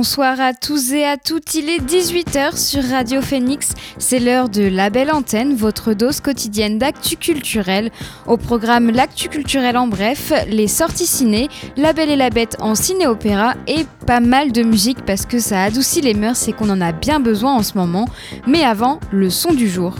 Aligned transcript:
Bonsoir 0.00 0.40
à 0.40 0.54
tous 0.54 0.94
et 0.94 1.04
à 1.04 1.18
toutes, 1.18 1.54
il 1.54 1.68
est 1.68 1.78
18h 1.78 2.56
sur 2.56 2.82
Radio 2.82 3.20
Phoenix, 3.20 3.74
c'est 3.98 4.18
l'heure 4.18 4.48
de 4.48 4.62
La 4.62 4.88
Belle 4.88 5.12
Antenne, 5.12 5.54
votre 5.54 5.92
dose 5.92 6.22
quotidienne 6.22 6.78
d'actu 6.78 7.16
culturel. 7.16 7.90
Au 8.26 8.38
programme 8.38 8.88
L'actu 8.88 9.28
culturel 9.28 9.76
en 9.76 9.88
bref, 9.88 10.32
les 10.48 10.68
sorties 10.68 11.06
ciné, 11.06 11.50
La 11.76 11.92
Belle 11.92 12.08
et 12.08 12.16
la 12.16 12.30
Bête 12.30 12.56
en 12.60 12.74
ciné-opéra 12.74 13.56
et 13.66 13.84
pas 14.06 14.20
mal 14.20 14.52
de 14.52 14.62
musique 14.62 15.04
parce 15.04 15.26
que 15.26 15.38
ça 15.38 15.64
adoucit 15.64 16.00
les 16.00 16.14
mœurs 16.14 16.48
et 16.48 16.54
qu'on 16.54 16.70
en 16.70 16.80
a 16.80 16.92
bien 16.92 17.20
besoin 17.20 17.52
en 17.52 17.62
ce 17.62 17.76
moment. 17.76 18.08
Mais 18.46 18.64
avant, 18.64 19.00
le 19.12 19.28
son 19.28 19.52
du 19.52 19.68
jour. 19.68 19.96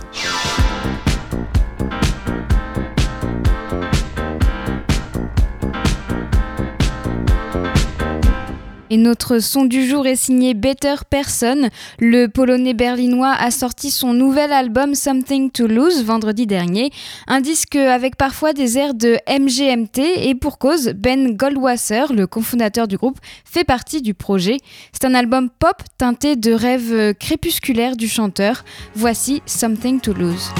Et 8.93 8.97
notre 8.97 9.39
son 9.39 9.65
du 9.65 9.87
jour 9.87 10.09
est 10.09 10.17
signé 10.17 10.53
Better 10.53 10.97
Person. 11.09 11.69
Le 12.01 12.27
polonais 12.27 12.75
berlinois 12.75 13.33
a 13.39 13.53
sorti 13.53 13.93
son 13.93 14.13
nouvel 14.13 14.53
album 14.53 14.97
Something 14.97 15.52
to 15.52 15.69
Lose 15.69 16.05
vendredi 16.05 16.45
dernier. 16.45 16.91
Un 17.29 17.41
disque 17.41 17.77
avec 17.77 18.16
parfois 18.16 18.52
des 18.52 18.79
airs 18.79 18.95
de 18.95 19.16
MGMT 19.29 20.29
et 20.29 20.35
pour 20.35 20.59
cause, 20.59 20.88
Ben 20.96 21.37
Goldwasser, 21.37 22.07
le 22.13 22.27
cofondateur 22.27 22.88
du 22.88 22.96
groupe, 22.96 23.21
fait 23.45 23.63
partie 23.63 24.02
du 24.02 24.13
projet. 24.13 24.57
C'est 24.93 25.05
un 25.05 25.15
album 25.15 25.51
pop 25.51 25.77
teinté 25.96 26.35
de 26.35 26.52
rêves 26.52 27.15
crépusculaires 27.15 27.96
du 27.96 28.09
chanteur. 28.09 28.65
Voici 28.96 29.41
Something 29.46 30.01
to 30.01 30.13
Lose. 30.13 30.51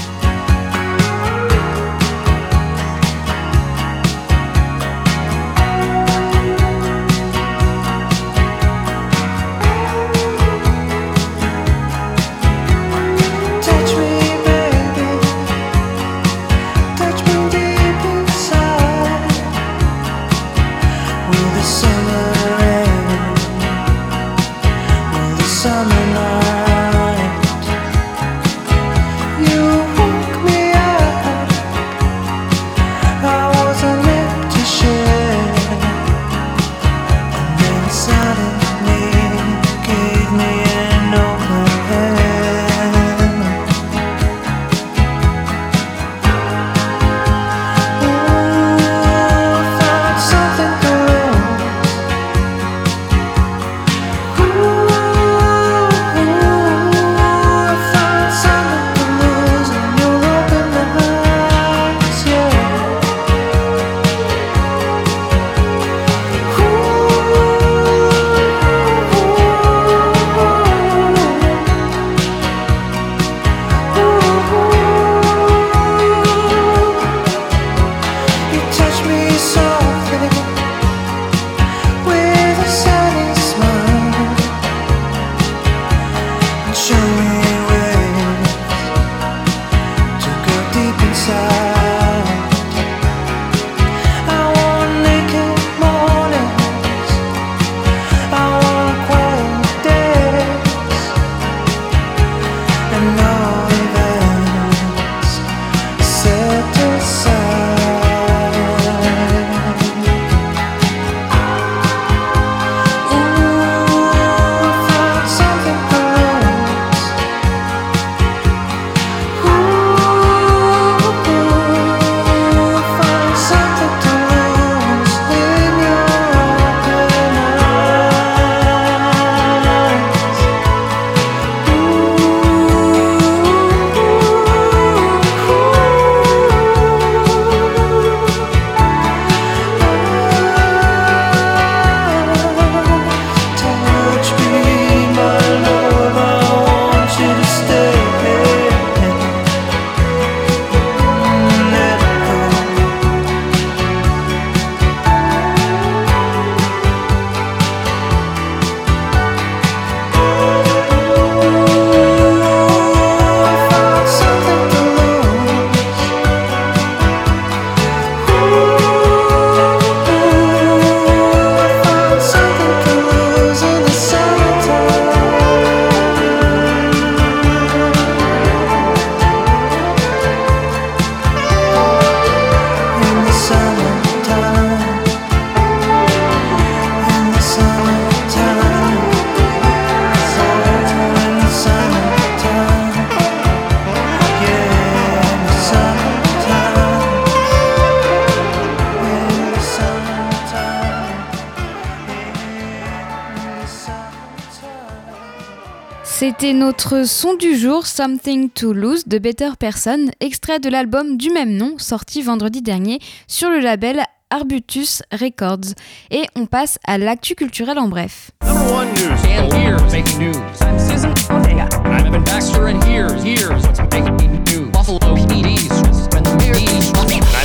notre 206.61 207.07
son 207.07 207.33
du 207.33 207.57
jour, 207.57 207.87
Something 207.87 208.51
to 208.51 208.71
Lose 208.71 209.07
de 209.07 209.17
Better 209.17 209.49
Person, 209.59 210.11
extrait 210.19 210.59
de 210.59 210.69
l'album 210.69 211.17
du 211.17 211.31
même 211.31 211.57
nom, 211.57 211.79
sorti 211.79 212.21
vendredi 212.21 212.61
dernier 212.61 212.99
sur 213.27 213.49
le 213.49 213.57
label 213.57 214.03
Arbutus 214.29 215.01
Records. 215.11 215.73
Et 216.11 216.21
on 216.35 216.45
passe 216.45 216.77
à 216.85 216.99
l'actu 216.99 217.33
culturel 217.33 217.79
en 217.79 217.87
bref. 217.87 218.29
I'm 218.43 218.51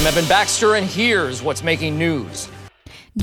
Evan 0.07 0.27
Baxter 0.29 0.75
and 0.75 0.85
here's 0.85 1.43
what's 1.43 1.62
making 1.62 1.97
news? 1.97 2.51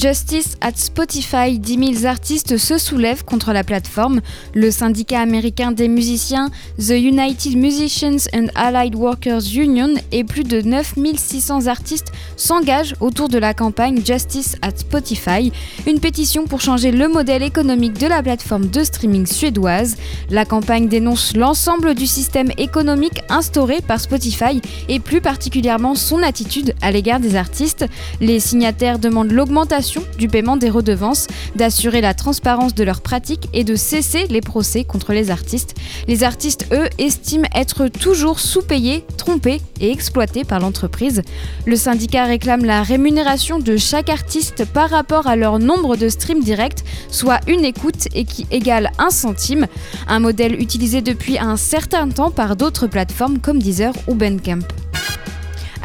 Justice 0.04 0.58
at 0.60 0.74
Spotify, 0.76 1.58
10 1.58 1.94
000 2.02 2.06
artistes 2.08 2.58
se 2.58 2.78
soulèvent 2.78 3.24
contre 3.24 3.54
la 3.54 3.64
plateforme. 3.64 4.20
Le 4.54 4.70
syndicat 4.70 5.22
américain 5.22 5.72
des 5.72 5.88
musiciens, 5.88 6.50
The 6.78 6.90
United 6.90 7.56
Musicians 7.56 8.28
and 8.36 8.48
Allied 8.54 8.96
Workers 8.96 9.56
Union, 9.56 9.94
et 10.12 10.26
plus 10.26 10.44
de 10.44 10.60
9 10.60 10.96
600 11.16 11.68
artistes 11.68 12.12
s'engagent 12.36 12.96
autour 13.00 13.30
de 13.30 13.38
la 13.38 13.54
campagne 13.54 14.06
Justice 14.06 14.58
at 14.62 14.76
Spotify, 14.76 15.54
une 15.88 16.02
pétition 16.02 16.48
pour 16.48 16.60
changer 16.60 16.92
le 16.92 17.08
modèle 17.08 17.42
économique 17.42 17.98
de 17.98 18.08
la 18.08 18.22
plateforme 18.22 18.68
de 18.68 18.84
streaming 18.84 19.26
suédoise. 19.26 19.96
La 20.30 20.44
campagne 20.44 20.90
dénonce 20.90 21.34
l'ensemble 21.34 21.96
du 21.96 22.08
système 22.08 22.52
économique 22.58 23.22
instauré 23.30 23.80
par 23.80 24.02
Spotify 24.02 24.60
et 24.90 25.00
plus 25.00 25.22
particulièrement 25.22 25.96
son 25.96 26.22
attitude 26.24 26.76
à 26.82 26.92
l'égard 26.92 27.22
des 27.22 27.38
artistes. 27.38 27.86
Les 28.20 28.42
signataires 28.42 29.00
demandent 29.00 29.32
l'augmentation 29.32 29.93
du 30.18 30.28
paiement 30.28 30.58
des 30.58 30.70
redevances, 30.70 31.28
d'assurer 31.56 32.02
la 32.02 32.14
transparence 32.14 32.76
de 32.76 32.84
leurs 32.84 33.02
pratiques 33.02 33.50
et 33.54 33.64
de 33.64 33.76
cesser 33.76 34.28
les 34.30 34.42
procès 34.42 34.84
contre 34.84 35.14
les 35.14 35.32
artistes. 35.32 35.76
Les 36.08 36.24
artistes, 36.24 36.68
eux, 36.72 36.88
estiment 36.98 37.48
être 37.56 37.88
toujours 37.88 38.40
sous-payés, 38.40 39.06
trompés 39.18 39.62
et 39.80 39.92
exploités 39.92 40.44
par 40.44 40.60
l'entreprise. 40.60 41.22
Le 41.66 41.76
syndicat 41.76 42.26
réclame 42.26 42.66
la 42.66 42.84
rémunération 42.84 43.60
de 43.60 43.78
chaque 43.78 44.10
artiste 44.10 44.66
par 44.66 44.90
rapport 44.90 45.28
à 45.28 45.36
leur 45.36 45.60
nombre 45.60 45.96
de 45.96 46.10
streams 46.10 46.44
directs, 46.44 46.84
soit 47.10 47.40
une 47.48 47.66
écoute 47.66 48.08
et 48.14 48.26
qui 48.26 48.48
égale 48.52 48.92
un 48.98 49.10
centime, 49.10 49.68
un 50.08 50.20
modèle 50.20 50.60
utilisé 50.60 51.02
depuis 51.02 51.38
un 51.38 51.58
certain 51.58 52.10
temps 52.10 52.32
par 52.32 52.56
d'autres 52.56 52.88
plateformes 52.88 53.40
comme 53.40 53.60
Deezer 53.60 53.94
ou 54.08 54.16
Bandcamp. 54.16 54.60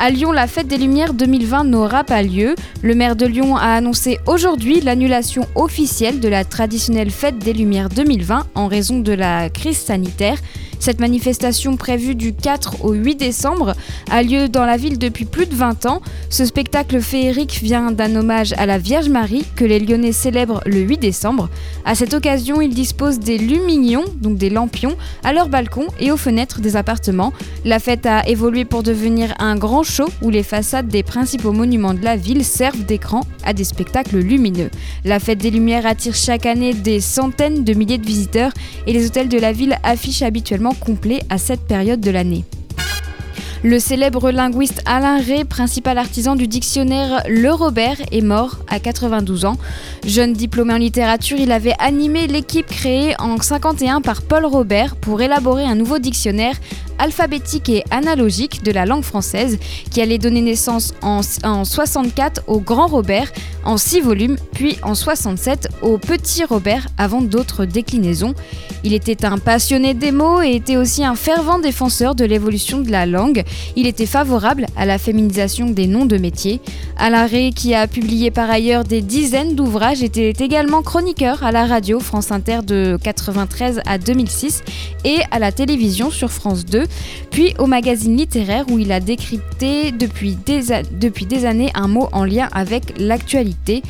À 0.00 0.10
Lyon, 0.10 0.30
la 0.30 0.46
fête 0.46 0.68
des 0.68 0.76
Lumières 0.76 1.12
2020 1.12 1.64
n'aura 1.64 2.04
pas 2.04 2.22
lieu. 2.22 2.54
Le 2.82 2.94
maire 2.94 3.16
de 3.16 3.26
Lyon 3.26 3.56
a 3.56 3.74
annoncé 3.74 4.20
aujourd'hui 4.26 4.80
l'annulation 4.80 5.44
officielle 5.56 6.20
de 6.20 6.28
la 6.28 6.44
traditionnelle 6.44 7.10
fête 7.10 7.38
des 7.38 7.52
Lumières 7.52 7.88
2020 7.88 8.46
en 8.54 8.68
raison 8.68 9.00
de 9.00 9.12
la 9.12 9.50
crise 9.50 9.78
sanitaire. 9.78 10.38
Cette 10.80 11.00
manifestation 11.00 11.76
prévue 11.76 12.14
du 12.14 12.32
4 12.32 12.84
au 12.84 12.92
8 12.92 13.16
décembre 13.16 13.74
a 14.10 14.22
lieu 14.22 14.48
dans 14.48 14.64
la 14.64 14.76
ville 14.76 14.98
depuis 14.98 15.24
plus 15.24 15.46
de 15.46 15.54
20 15.54 15.86
ans. 15.86 16.00
Ce 16.30 16.44
spectacle 16.44 17.00
féerique 17.00 17.60
vient 17.62 17.90
d'un 17.90 18.14
hommage 18.14 18.54
à 18.56 18.66
la 18.66 18.78
Vierge 18.78 19.08
Marie 19.08 19.44
que 19.56 19.64
les 19.64 19.80
Lyonnais 19.80 20.12
célèbrent 20.12 20.62
le 20.66 20.80
8 20.80 20.98
décembre. 20.98 21.48
À 21.84 21.94
cette 21.94 22.14
occasion, 22.14 22.60
ils 22.60 22.74
disposent 22.74 23.18
des 23.18 23.38
lumignons, 23.38 24.04
donc 24.20 24.38
des 24.38 24.50
lampions, 24.50 24.96
à 25.24 25.32
leurs 25.32 25.48
balcons 25.48 25.88
et 25.98 26.12
aux 26.12 26.16
fenêtres 26.16 26.60
des 26.60 26.76
appartements. 26.76 27.32
La 27.64 27.80
fête 27.80 28.06
a 28.06 28.26
évolué 28.28 28.64
pour 28.64 28.82
devenir 28.82 29.34
un 29.40 29.56
grand 29.56 29.82
show 29.82 30.08
où 30.22 30.30
les 30.30 30.42
façades 30.42 30.88
des 30.88 31.02
principaux 31.02 31.52
monuments 31.52 31.94
de 31.94 32.04
la 32.04 32.16
ville 32.16 32.44
servent 32.44 32.84
d'écran 32.84 33.22
à 33.44 33.52
des 33.52 33.64
spectacles 33.64 34.18
lumineux. 34.18 34.70
La 35.04 35.18
fête 35.18 35.38
des 35.38 35.50
Lumières 35.50 35.86
attire 35.86 36.14
chaque 36.14 36.46
année 36.46 36.74
des 36.74 37.00
centaines 37.00 37.64
de 37.64 37.72
milliers 37.74 37.98
de 37.98 38.06
visiteurs 38.06 38.52
et 38.86 38.92
les 38.92 39.06
hôtels 39.06 39.28
de 39.28 39.38
la 39.38 39.52
ville 39.52 39.76
affichent 39.82 40.22
habituellement 40.22 40.67
complet 40.72 41.20
à 41.30 41.38
cette 41.38 41.62
période 41.62 42.00
de 42.00 42.10
l'année. 42.10 42.44
Le 43.64 43.80
célèbre 43.80 44.30
linguiste 44.30 44.82
Alain 44.86 45.20
Ray, 45.20 45.44
principal 45.44 45.98
artisan 45.98 46.36
du 46.36 46.46
dictionnaire 46.46 47.24
Le 47.28 47.50
Robert, 47.52 47.96
est 48.12 48.20
mort 48.20 48.60
à 48.68 48.78
92 48.78 49.46
ans. 49.46 49.56
Jeune 50.06 50.32
diplômé 50.32 50.74
en 50.74 50.78
littérature, 50.78 51.38
il 51.40 51.50
avait 51.50 51.74
animé 51.80 52.28
l'équipe 52.28 52.66
créée 52.66 53.14
en 53.18 53.36
51 53.36 54.00
par 54.00 54.22
Paul 54.22 54.46
Robert 54.46 54.94
pour 54.94 55.20
élaborer 55.22 55.64
un 55.64 55.74
nouveau 55.74 55.98
dictionnaire 55.98 56.54
alphabétique 56.98 57.68
et 57.68 57.84
analogique 57.90 58.62
de 58.62 58.72
la 58.72 58.86
langue 58.86 59.02
française 59.02 59.58
qui 59.90 60.00
allait 60.00 60.18
donner 60.18 60.40
naissance 60.40 60.94
en, 61.02 61.22
64 61.64 62.42
au 62.46 62.60
Grand 62.60 62.86
Robert 62.86 63.32
en 63.64 63.76
6 63.76 64.00
volumes, 64.00 64.36
puis 64.52 64.78
en 64.82 64.94
67 64.94 65.68
au 65.82 65.98
Petit 65.98 66.44
Robert 66.44 66.86
avant 66.96 67.20
d'autres 67.20 67.64
déclinaisons. 67.64 68.34
Il 68.84 68.94
était 68.94 69.24
un 69.24 69.38
passionné 69.38 69.94
des 69.94 70.12
mots 70.12 70.40
et 70.40 70.54
était 70.54 70.76
aussi 70.76 71.04
un 71.04 71.14
fervent 71.14 71.58
défenseur 71.58 72.14
de 72.14 72.24
l'évolution 72.24 72.80
de 72.80 72.90
la 72.90 73.06
langue. 73.06 73.44
Il 73.76 73.86
était 73.86 74.06
favorable 74.06 74.66
à 74.76 74.86
la 74.86 74.98
féminisation 74.98 75.70
des 75.70 75.86
noms 75.86 76.06
de 76.06 76.16
métiers. 76.16 76.60
Alain 76.96 77.26
Ray, 77.26 77.52
qui 77.52 77.74
a 77.74 77.86
publié 77.86 78.30
par 78.30 78.50
ailleurs 78.50 78.84
des 78.84 79.02
dizaines 79.02 79.54
d'ouvrages, 79.54 80.02
était 80.02 80.30
également 80.30 80.82
chroniqueur 80.82 81.42
à 81.42 81.52
la 81.52 81.66
radio 81.66 82.00
France 82.00 82.30
Inter 82.30 82.60
de 82.64 82.98
93 83.02 83.80
à 83.86 83.98
2006 83.98 84.62
et 85.04 85.18
à 85.30 85.38
la 85.38 85.52
télévision 85.52 86.10
sur 86.10 86.30
France 86.30 86.64
2 86.64 86.87
puis 87.30 87.54
au 87.58 87.66
magazine 87.66 88.16
littéraire 88.16 88.64
où 88.70 88.78
il 88.78 88.92
a 88.92 89.00
décrypté 89.00 89.92
depuis 89.92 90.36
des, 90.36 91.44
années 91.44 91.70
un 91.74 91.88
mot 91.88 92.08
en 92.12 92.24
lien 92.24 92.48
avec 92.52 92.98
l'actualité. 92.98 93.82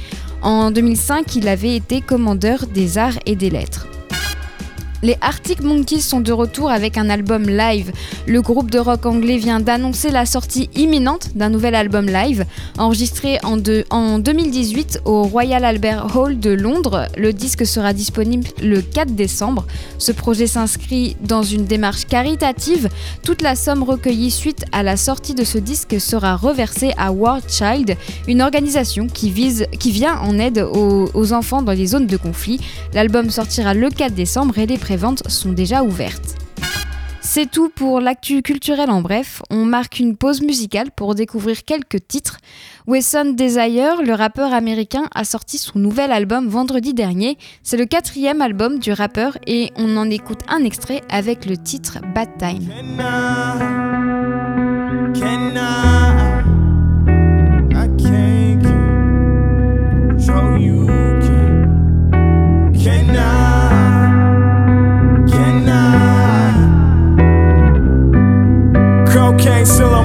En 0.42 0.70
2005, 0.70 1.36
il 1.36 1.48
avait 1.48 1.74
été 1.74 2.00
commandeur 2.00 2.66
des 2.66 2.98
arts 2.98 3.18
et 3.26 3.36
des 3.36 3.50
lettres. 3.50 3.86
Les 5.04 5.16
Arctic 5.20 5.62
Monkeys 5.62 6.00
sont 6.00 6.20
de 6.20 6.32
retour 6.32 6.72
avec 6.72 6.98
un 6.98 7.08
album 7.08 7.44
live. 7.48 7.92
Le 8.26 8.42
groupe 8.42 8.68
de 8.68 8.80
rock 8.80 9.06
anglais 9.06 9.36
vient 9.36 9.60
d'annoncer 9.60 10.10
la 10.10 10.26
sortie 10.26 10.68
imminente 10.74 11.36
d'un 11.36 11.50
nouvel 11.50 11.76
album 11.76 12.06
live. 12.06 12.44
Enregistré 12.78 13.38
en, 13.44 13.58
en, 13.90 14.18
2018 14.18 15.02
au 15.04 15.22
Royal 15.22 15.64
Albert 15.64 16.16
Hall 16.16 16.40
de 16.40 16.50
Londres, 16.50 17.06
le 17.16 17.32
disque 17.32 17.64
sera 17.64 17.92
disponible 17.92 18.48
le 18.60 18.82
4 18.82 19.14
décembre. 19.14 19.68
Ce 19.98 20.10
projet 20.10 20.48
s'inscrit 20.48 21.16
dans 21.20 21.44
une 21.44 21.64
démarche 21.64 22.06
caritative. 22.06 22.88
Toute 23.22 23.42
la 23.42 23.54
somme 23.54 23.84
recueillie 23.84 24.32
suite 24.32 24.64
à 24.72 24.82
la 24.82 24.96
sortie 24.96 25.34
de 25.34 25.44
ce 25.44 25.58
disque 25.58 26.00
sera 26.00 26.34
reversée 26.34 26.92
à 26.96 27.12
War 27.12 27.38
Child, 27.48 27.96
une 28.26 28.42
organisation 28.42 29.06
qui, 29.06 29.30
vise, 29.30 29.66
qui 29.78 29.92
vient 29.92 30.18
en 30.18 30.40
aide 30.40 30.58
aux, 30.58 31.08
aux 31.14 31.32
enfants 31.32 31.62
dans 31.62 31.72
les 31.72 31.86
zones 31.86 32.08
de 32.08 32.16
conflit. 32.16 32.58
L'album 32.94 33.30
sortira 33.30 33.74
le 33.74 33.90
4 33.90 34.12
décembre 34.12 34.58
et 34.58 34.66
les 34.66 34.76
sont 35.28 35.52
déjà 35.52 35.82
ouvertes. 35.82 36.36
C'est 37.20 37.50
tout 37.50 37.68
pour 37.68 38.00
l'actu 38.00 38.40
culturel 38.40 38.90
en 38.90 39.02
bref. 39.02 39.42
On 39.50 39.66
marque 39.66 39.98
une 39.98 40.16
pause 40.16 40.40
musicale 40.40 40.90
pour 40.90 41.14
découvrir 41.14 41.64
quelques 41.64 42.06
titres. 42.08 42.38
Wesson 42.86 43.34
Desire, 43.36 44.02
le 44.02 44.14
rappeur 44.14 44.54
américain, 44.54 45.04
a 45.14 45.24
sorti 45.24 45.58
son 45.58 45.78
nouvel 45.78 46.10
album 46.10 46.48
vendredi 46.48 46.94
dernier. 46.94 47.36
C'est 47.62 47.76
le 47.76 47.84
quatrième 47.84 48.40
album 48.40 48.78
du 48.78 48.92
rappeur 48.92 49.36
et 49.46 49.70
on 49.76 49.98
en 49.98 50.08
écoute 50.08 50.40
un 50.48 50.64
extrait 50.64 51.02
avec 51.10 51.44
le 51.44 51.58
titre 51.58 51.98
Bad 52.14 52.30
Time. 52.38 52.72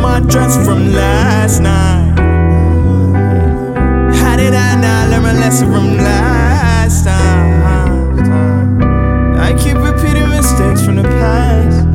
Dress 0.03 0.55
from 0.65 0.91
last 0.93 1.61
night. 1.61 2.13
How 4.15 4.35
did 4.35 4.53
I 4.53 4.75
not 4.75 5.09
learn 5.09 5.23
my 5.23 5.33
lesson 5.33 5.71
from 5.71 5.97
last 5.97 7.05
time? 7.05 8.19
I 9.39 9.53
keep 9.53 9.77
repeating 9.77 10.29
mistakes 10.29 10.85
from 10.85 10.97
the 10.97 11.03
past. 11.03 11.87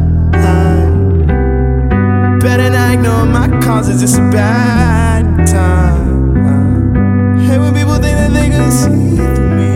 Better 2.42 2.70
not 2.70 2.94
ignore 2.94 3.26
my 3.26 3.48
causes, 3.60 4.02
it's 4.02 4.16
a 4.16 4.30
bad 4.30 5.46
time. 5.46 6.34
Hate 7.40 7.58
when 7.58 7.74
people 7.74 7.94
think 7.96 8.16
that 8.16 8.32
they 8.32 8.48
can 8.48 8.70
see 8.70 9.16
through 9.34 9.54
me. 9.60 9.72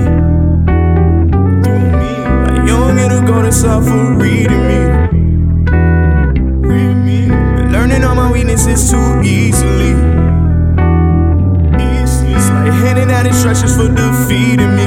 Through 1.63 1.91
me. 2.01 2.13
Like 2.47 2.63
you 2.69 2.77
don't 2.77 2.97
get 2.97 3.09
to 3.09 3.21
go 3.27 3.43
to 3.43 3.53
suffer 3.53 4.15
reading 4.15 4.67
me. 4.69 4.72
Out 13.63 13.71
for 13.71 13.89
defeating 13.95 14.75
me. 14.75 14.87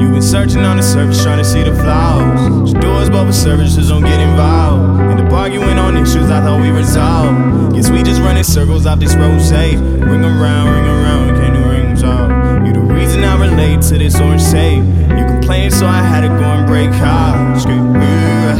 You've 0.00 0.12
been 0.12 0.22
searching 0.22 0.64
on 0.64 0.76
the 0.76 0.82
surface, 0.82 1.22
trying 1.22 1.38
to 1.38 1.44
see 1.44 1.62
the 1.62 1.74
flowers. 1.74 2.40
flaws. 2.40 2.72
Doors, 2.74 3.10
but 3.10 3.32
services 3.32 3.88
don't 3.88 4.02
get 4.02 4.20
involved. 4.20 5.00
And 5.00 5.18
the 5.18 5.34
arguing 5.34 5.78
on 5.78 5.96
issues 5.96 6.30
I 6.30 6.40
thought 6.40 6.60
we 6.60 6.70
resolved. 6.70 7.74
Guess 7.74 7.90
we 7.90 8.02
just 8.02 8.20
running 8.20 8.44
circles 8.44 8.86
off 8.86 9.00
this 9.00 9.14
road, 9.16 9.40
say. 9.40 9.76
Ring 9.76 10.24
around, 10.24 10.66
ring 10.74 10.86
around, 10.86 11.36
can't 11.38 11.54
do 11.54 11.70
rings 11.70 12.02
off. 12.02 12.30
You 12.66 12.72
the 12.72 12.80
reason 12.80 13.24
I 13.24 13.34
relate 13.40 13.82
to 13.82 13.98
this 13.98 14.20
orange 14.20 14.44
tape. 14.50 14.84
You 15.18 15.24
complain, 15.26 15.70
so 15.70 15.86
I 15.86 16.02
had 16.02 16.20
to 16.22 16.28
go 16.28 16.44
and 16.44 16.66
break 16.66 16.90
hard. 16.90 17.60
Scream, 17.60 17.94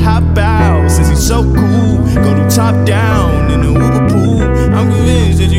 hop 0.02 0.36
out, 0.38 0.90
since 0.90 1.08
he's 1.08 1.26
so 1.26 1.42
cool. 1.42 1.98
Go 2.24 2.34
to 2.34 2.48
top 2.54 2.86
down 2.86 3.50
in 3.52 3.60
the 3.60 3.72
Uber 3.72 4.08
pool. 4.08 4.42
I'm 4.74 4.90
convinced 4.90 5.38
that 5.38 5.50
you 5.50 5.57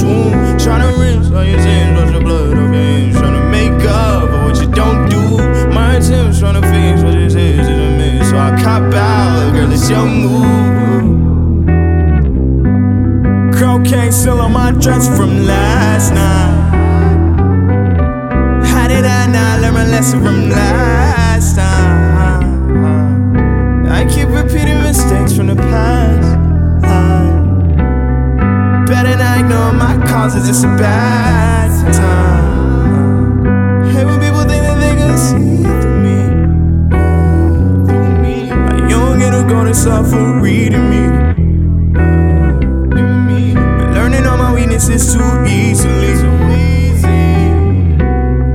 consume. 0.00 0.58
to 0.80 1.00
rinse 1.00 1.30
all 1.30 1.44
your 1.44 1.60
sins, 1.60 1.98
wash 1.98 2.12
your 2.12 2.20
blood 2.20 2.52
off 2.52 2.56
your 2.56 2.72
hands. 2.72 3.16
to 3.16 3.50
make 3.50 3.84
up 3.88 4.28
for 4.28 4.44
what 4.44 4.60
you 4.60 4.68
don't 4.72 5.08
do. 5.08 5.38
My 5.72 5.96
attempts 5.96 6.40
to 6.40 6.60
fix 6.62 7.02
what 7.02 7.12
this 7.12 7.34
is 7.34 7.60
is 7.60 7.68
a 7.68 7.90
mess. 7.98 8.30
So 8.30 8.36
I 8.36 8.50
cop 8.62 8.92
out, 8.94 9.52
girl, 9.52 9.72
it's 9.72 9.88
your 9.88 10.06
move. 10.06 11.66
Cocaine 13.54 14.12
still 14.12 14.40
on 14.40 14.52
my 14.52 14.72
dress 14.72 15.06
from 15.16 15.44
last 15.44 16.12
night. 16.12 16.55
My 30.26 30.32
causes, 30.32 30.48
it's 30.48 30.64
a 30.64 30.68
bad 30.76 31.94
time. 31.94 33.44
Hate 33.92 34.04
when 34.04 34.20
people 34.20 34.40
think 34.40 34.62
that 34.64 34.78
they 34.80 34.94
can 34.96 35.16
see 35.16 35.62
through 35.80 36.00
me. 36.02 36.18
Through 37.86 38.22
me. 38.22 38.50
A 38.50 38.88
young 38.88 39.20
it'll 39.20 39.44
go 39.44 39.64
to 39.64 39.74
suffer 39.74 40.40
reading 40.40 40.90
me. 40.90 41.08
But 43.78 43.88
learning 43.94 44.26
all 44.26 44.38
my 44.38 44.52
weaknesses 44.54 45.14
too 45.14 45.44
easily. 45.46 46.14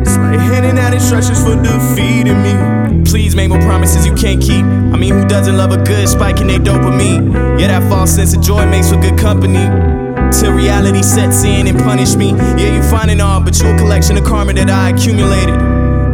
It's 0.02 0.18
like 0.18 0.40
handing 0.40 0.78
out 0.78 0.94
instructions 0.94 1.42
for 1.42 1.56
defeating 1.62 2.42
me. 2.44 3.04
Please 3.06 3.36
make 3.36 3.50
more 3.50 3.62
promises 3.62 4.06
you 4.06 4.14
can't 4.16 4.42
keep. 4.42 4.66
I 4.66 4.98
mean, 4.98 5.14
who 5.14 5.26
doesn't 5.28 5.56
love 5.56 5.72
a 5.72 5.78
good 5.78 6.08
spike 6.10 6.42
in 6.42 6.48
their 6.48 6.60
dopamine? 6.60 7.60
Yeah, 7.60 7.68
that 7.68 7.90
false 7.90 8.12
sense 8.12 8.34
of 8.36 8.42
joy 8.42 8.66
makes 8.66 8.90
for 8.90 8.98
good 8.98 9.18
company. 9.18 10.11
Till 10.32 10.54
reality 10.54 11.04
sets 11.04 11.44
in 11.44 11.68
and 11.68 11.78
punish 11.78 12.16
me. 12.16 12.32
Yeah, 12.32 12.76
you 12.76 12.84
find 12.84 13.12
it 13.12 13.20
all, 13.20 13.42
but 13.42 13.60
you 13.60 13.70
a 13.70 13.78
collection 13.78 14.18
of 14.18 14.24
karma 14.24 14.54
that 14.54 14.70
I 14.70 14.90
accumulated. 14.90 15.56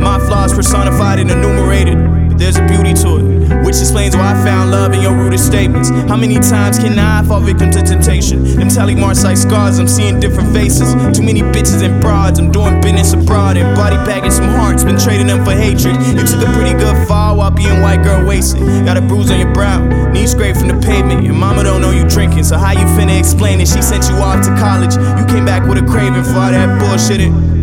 My 0.02 0.20
flaws 0.20 0.54
personified 0.54 1.20
and 1.20 1.32
enumerated. 1.32 2.17
There's 2.38 2.56
a 2.56 2.66
beauty 2.68 2.94
to 3.02 3.18
it, 3.18 3.66
which 3.66 3.78
explains 3.82 4.16
why 4.16 4.32
I 4.32 4.46
found 4.46 4.72
love 4.72 4.94
in 4.94 5.02
your 5.02 5.16
rudest 5.16 5.48
statements. 5.48 5.90
How 5.90 6.16
many 6.16 6.36
times 6.36 6.78
can 6.78 6.98
I 6.98 7.24
fall 7.24 7.42
victim 7.42 7.72
to 7.72 7.82
temptation? 7.82 8.44
Them 8.44 8.70
telly 8.70 8.94
marks 8.94 9.24
like 9.24 9.38
scars, 9.38 9.80
I'm 9.80 9.88
seeing 9.88 10.20
different 10.20 10.54
faces. 10.54 10.94
Too 11.18 11.24
many 11.24 11.42
bitches 11.42 11.82
and 11.82 12.00
broads, 12.00 12.38
I'm 12.40 12.52
doing 12.52 12.80
business 12.80 13.14
abroad 13.14 13.58
and 13.58 13.76
body 13.76 13.96
bagging 14.06 14.32
some 14.32 14.50
hearts, 14.50 14.84
been 14.84 15.00
trading 15.00 15.28
them 15.28 15.44
for 15.44 15.52
hatred. 15.52 15.98
You 16.16 16.26
took 16.26 16.48
a 16.48 16.52
pretty 16.54 16.78
good 16.78 17.08
fall 17.08 17.38
while 17.38 17.52
being 17.52 17.82
white 17.82 18.04
girl 18.04 18.26
wasted. 18.26 18.62
Got 18.86 18.98
a 18.98 19.02
bruise 19.02 19.32
on 19.32 19.40
your 19.40 19.52
brow, 19.54 19.82
knees 20.12 20.32
scraped 20.32 20.60
from 20.60 20.68
the 20.68 20.80
pavement. 20.86 21.24
Your 21.24 21.34
mama 21.34 21.64
don't 21.64 21.82
know 21.82 21.92
you 21.92 22.08
drinking, 22.08 22.44
so 22.44 22.58
how 22.58 22.72
you 22.72 22.86
finna 22.96 23.18
explain 23.18 23.60
it? 23.62 23.68
She 23.68 23.82
sent 23.82 24.08
you 24.10 24.16
off 24.16 24.46
to 24.46 24.56
college, 24.58 24.94
you 24.94 25.26
came 25.26 25.46
back 25.46 25.68
with 25.68 25.80
a 25.80 25.86
craving 25.86 26.24
for 26.24 26.38
all 26.38 26.52
that 26.52 26.80
bullshit. 26.80 27.57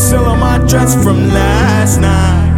On 0.00 0.40
my 0.40 0.58
dress 0.66 0.94
from 1.04 1.28
last 1.28 2.00
night. 2.00 2.50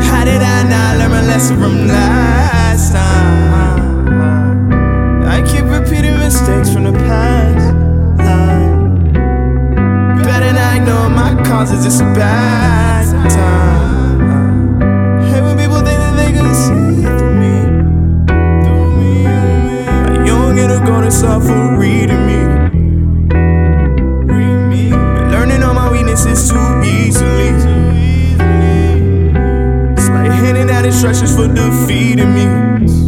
How 0.00 0.24
did 0.24 0.40
I 0.40 0.62
not 0.62 0.96
learn 0.96 1.10
my 1.10 1.22
lesson 1.26 1.56
from 1.58 1.88
last 1.88 2.92
time? 2.92 4.08
I 5.26 5.42
keep 5.42 5.64
repeating 5.64 6.16
mistakes 6.18 6.72
from 6.72 6.84
the 6.84 6.92
past. 6.92 7.74
Better 10.24 10.52
not 10.52 10.76
ignore 10.76 11.10
my 11.10 11.34
causes, 11.44 11.84
it's 11.84 12.00
a 12.00 12.04
bad 12.14 13.04
time. 13.28 14.80
Hate 15.30 15.42
when 15.42 15.58
people 15.58 15.80
think 15.80 15.98
that 15.98 16.14
they 16.16 16.30
through 17.18 17.34
me. 17.40 17.54
Go 20.86 21.02
to 21.02 21.10
suffer 21.10 21.76
reading 21.76 22.26
me. 22.26 22.49
Easily. 27.22 28.34
It's 29.96 30.08
like 30.08 30.30
handing 30.30 30.70
out 30.70 30.84
instructions 30.84 31.34
for 31.34 31.48
defeating 31.48 32.34
me. 32.34 32.99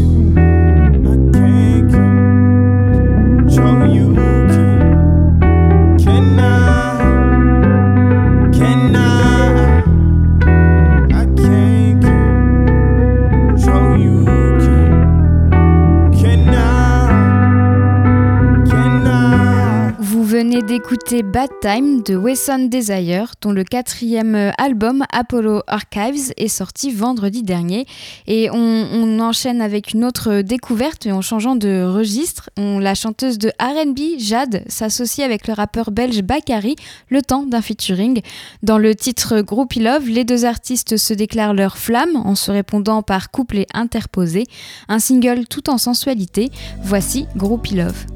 Bad 21.21 21.51
Time 21.61 22.03
de 22.03 22.17
Wesson 22.17 22.69
Desire, 22.71 23.35
dont 23.43 23.53
le 23.53 23.65
quatrième 23.65 24.53
album 24.57 25.05
Apollo 25.13 25.61
Archives 25.67 26.33
est 26.39 26.49
sorti 26.49 26.91
vendredi 26.91 27.43
dernier. 27.43 27.87
Et 28.27 28.49
on, 28.51 29.21
enchaîne 29.21 29.61
avec 29.61 29.93
une 29.93 30.07
autre 30.07 30.41
découverte, 30.41 31.05
mais 31.05 31.13
en 31.13 31.21
changeant 31.21 31.55
de 31.55 31.85
registre. 31.85 32.49
On, 32.57 32.79
la 32.79 32.95
chanteuse 32.95 33.37
de 33.37 33.53
RB, 33.61 34.19
Jade, 34.19 34.65
s'associe 34.69 35.27
avec 35.27 35.47
le 35.49 35.53
rappeur 35.53 35.91
belge 35.91 36.23
Bakary, 36.23 36.77
le 37.11 37.21
temps 37.21 37.43
d'un 37.43 37.61
featuring. 37.61 38.23
Dans 38.63 38.79
le 38.79 38.95
titre 38.95 39.43
Groupie 39.43 39.81
Love, 39.81 40.09
les 40.09 40.25
deux 40.25 40.47
artistes 40.47 40.97
se 40.97 41.13
déclarent 41.13 41.55
leur 41.55 41.77
flamme 41.77 42.17
en 42.17 42.35
se 42.35 42.51
répondant 42.51 43.03
par 43.03 43.31
couplets 43.31 43.67
interposés. 43.75 44.47
Un 44.89 44.99
single 44.99 45.47
tout 45.47 45.69
en 45.69 45.77
sensualité. 45.77 46.51
Voici 46.83 47.27
Groupie 47.37 47.75
Love. 47.75 48.07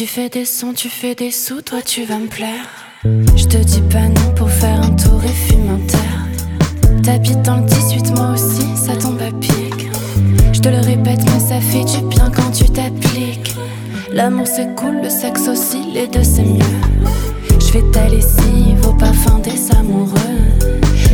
Tu 0.00 0.06
fais 0.06 0.30
des 0.30 0.46
sons, 0.46 0.72
tu 0.72 0.88
fais 0.88 1.14
des 1.14 1.30
sous, 1.30 1.60
toi 1.60 1.82
tu 1.82 2.04
vas 2.04 2.16
me 2.16 2.26
plaire. 2.26 2.64
Je 3.04 3.44
te 3.44 3.58
dis 3.58 3.82
pas 3.82 4.08
non 4.08 4.34
pour 4.34 4.50
faire 4.50 4.80
un 4.80 4.96
tour 4.96 5.22
et 5.22 5.28
fumer 5.28 5.68
un 5.68 5.86
terre. 5.86 7.02
T'habites 7.02 7.42
dans 7.42 7.58
le 7.58 7.66
18, 7.66 8.12
moi 8.16 8.30
aussi, 8.32 8.64
ça 8.76 8.96
tombe 8.96 9.20
à 9.20 9.30
pic. 9.30 9.90
Je 10.54 10.60
te 10.60 10.70
le 10.70 10.78
répète, 10.78 11.20
mais 11.26 11.38
ça 11.38 11.60
fait 11.60 11.84
du 11.84 12.02
bien 12.06 12.30
quand 12.34 12.50
tu 12.50 12.64
t'appliques. 12.70 13.54
L'amour 14.10 14.46
c'est 14.46 14.74
cool, 14.74 15.02
le 15.02 15.10
sexe 15.10 15.46
aussi, 15.48 15.92
les 15.92 16.06
deux 16.06 16.24
c'est 16.24 16.44
mieux. 16.44 16.64
Je 17.60 17.66
fais 17.66 17.84
ta 17.92 18.08
lessive 18.08 18.80
au 18.88 18.94
parfum 18.94 19.38
des 19.40 19.70
amoureux. 19.76 20.16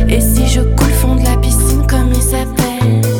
Et 0.07 0.21
si 0.21 0.47
je 0.47 0.61
coule 0.61 0.93
fond 1.01 1.15
de 1.15 1.25
la 1.25 1.35
piscine, 1.35 1.85
comme 1.89 2.13
il 2.15 2.21
s'appelle 2.21 3.16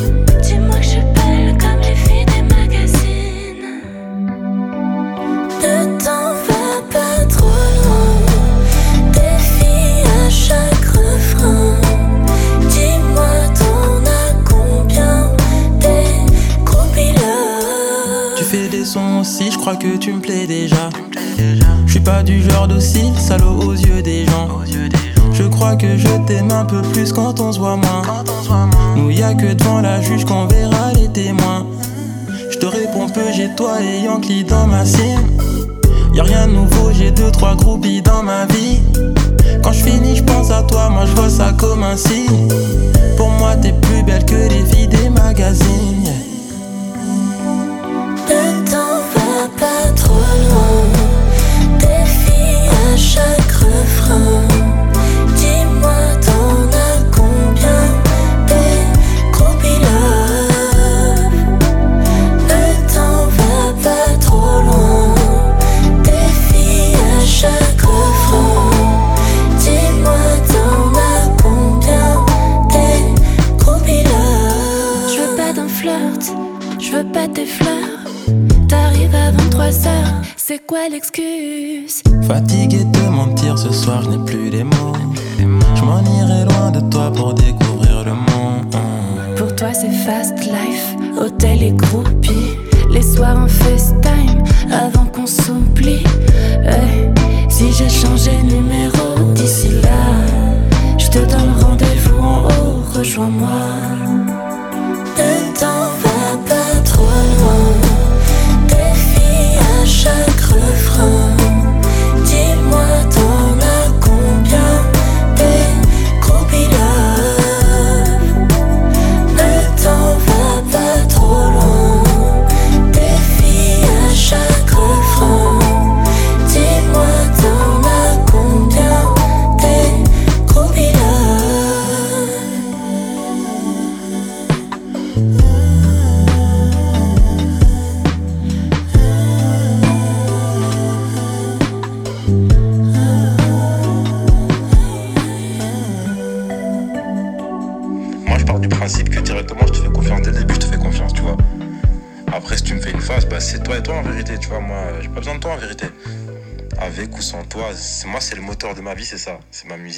crois 19.67 19.75
que 19.75 19.97
tu 19.97 20.13
me 20.13 20.21
plais 20.21 20.47
déjà. 20.47 20.89
Je 21.85 21.91
suis 21.91 21.99
pas 21.99 22.23
du 22.23 22.41
genre 22.41 22.69
docile, 22.69 23.13
salaud 23.17 23.59
aux 23.65 23.73
yeux 23.73 24.01
des 24.01 24.25
gens. 24.25 24.47
Je 25.33 25.43
crois 25.43 25.75
que 25.75 25.97
je 25.97 26.07
t'aime 26.25 26.51
un 26.51 26.63
peu 26.63 26.81
plus 26.93 27.11
quand 27.11 27.41
on 27.41 27.51
se 27.51 27.59
voit 27.59 27.75
moins. 27.75 28.01
Nous 28.95 29.11
y 29.11 29.21
a 29.21 29.33
que 29.33 29.53
devant 29.53 29.81
la 29.81 29.99
juge 29.99 30.23
qu'on 30.23 30.45
verra 30.45 30.93
les 30.93 31.09
témoins. 31.09 31.65
Je 32.49 32.57
te 32.57 32.65
réponds 32.65 33.09
peu, 33.09 33.33
j'ai 33.35 33.49
toi 33.57 33.81
et 33.81 34.05
Yankee 34.05 34.45
dans 34.45 34.67
ma 34.67 34.85
cime. 34.85 35.27
Y'a 36.13 36.23
rien 36.23 36.47
de 36.47 36.53
nouveau, 36.53 36.93
j'ai 36.93 37.11
deux, 37.11 37.29
trois 37.31 37.57
groupies 37.57 38.01
dans 38.01 38.23
ma 38.23 38.45
vie. 38.45 38.79
Quand 39.61 39.73
je 39.73 39.83
finis, 39.83 40.15
je 40.15 40.23
pense 40.23 40.49
à 40.49 40.63
toi, 40.63 40.87
moi 40.89 41.05
je 41.05 41.11
vois 41.11 41.29
ça 41.29 41.51
comme 41.57 41.83
un 41.83 41.97
signe. 41.97 42.47
Pour 43.17 43.31
moi, 43.31 43.57
t'es 43.57 43.73
plus 43.73 44.01
belle 44.01 44.23
que 44.23 44.35
les 44.35 44.63
filles 44.63 44.87
des 44.87 45.09
magazines. 45.09 46.06
Pas 49.49 49.91
trop 49.95 50.13
loin. 50.13 50.96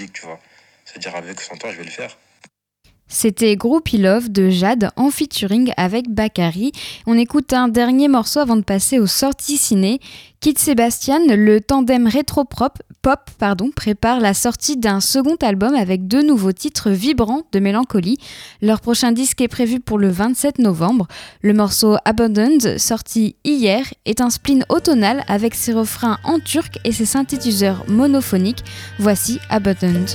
Tu 0.08 0.26
vois. 0.26 0.40
C'est-à-dire, 0.86 1.16
avec 1.16 1.40
ou 1.40 1.44
sans 1.44 1.58
toi, 1.58 1.72
je 1.72 1.78
vais 1.78 1.84
le 1.84 1.92
faire. 1.92 2.18
C'était 3.10 3.56
Groupie 3.56 3.98
Love 3.98 4.30
de 4.30 4.50
Jade 4.50 4.92
en 4.96 5.10
featuring 5.10 5.74
avec 5.78 6.10
Bakary. 6.10 6.72
On 7.08 7.18
écoute 7.18 7.52
un 7.54 7.68
dernier 7.68 8.08
morceau 8.08 8.40
avant 8.40 8.56
de 8.56 8.62
passer 8.62 9.00
aux 9.00 9.08
sorties 9.08 9.58
ciné. 9.58 10.00
Kit 10.40 10.54
Sébastien, 10.58 11.20
le 11.28 11.60
tandem 11.60 12.08
rétro-pop 12.08 12.78
pop, 13.02 13.20
pardon, 13.38 13.72
prépare 13.76 14.20
la 14.20 14.34
sortie 14.34 14.78
d'un 14.78 15.00
second 15.00 15.36
album 15.42 15.74
avec 15.74 16.08
deux 16.08 16.22
nouveaux 16.22 16.52
titres 16.52 16.92
vibrants 16.92 17.44
de 17.52 17.60
mélancolie. 17.60 18.18
Leur 18.62 18.82
prochain 18.82 19.12
disque 19.12 19.42
est 19.42 19.48
prévu 19.48 19.80
pour 19.80 19.98
le 19.98 20.10
27 20.10 20.60
novembre. 20.60 21.08
Le 21.42 21.54
morceau 21.54 21.96
Abundant, 22.06 22.78
sorti 22.78 23.36
hier, 23.44 23.86
est 24.06 24.22
un 24.22 24.30
spleen 24.30 24.66
automnal 24.70 25.24
avec 25.28 25.56
ses 25.56 25.74
refrains 25.74 26.18
en 26.24 26.40
turc 26.40 26.78
et 26.84 26.92
ses 26.92 27.06
synthétiseurs 27.06 27.86
monophoniques. 27.88 28.64
Voici 29.00 29.40
Abundant. 29.50 30.06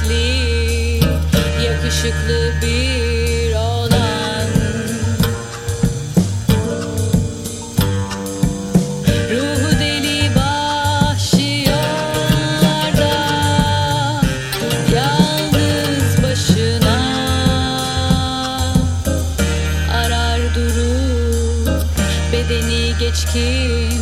kıymetli 0.00 1.00
yakışıklı 1.64 2.52
bir 2.62 3.54
olan 3.54 4.48
Ruhu 9.30 9.80
deli 9.80 10.30
bahşi 10.36 11.64
yollarda 11.70 13.14
Yalnız 14.94 16.22
başına 16.22 16.98
arar 19.92 20.40
durur 20.54 21.82
Bedeni 22.32 22.98
geçkin 22.98 24.01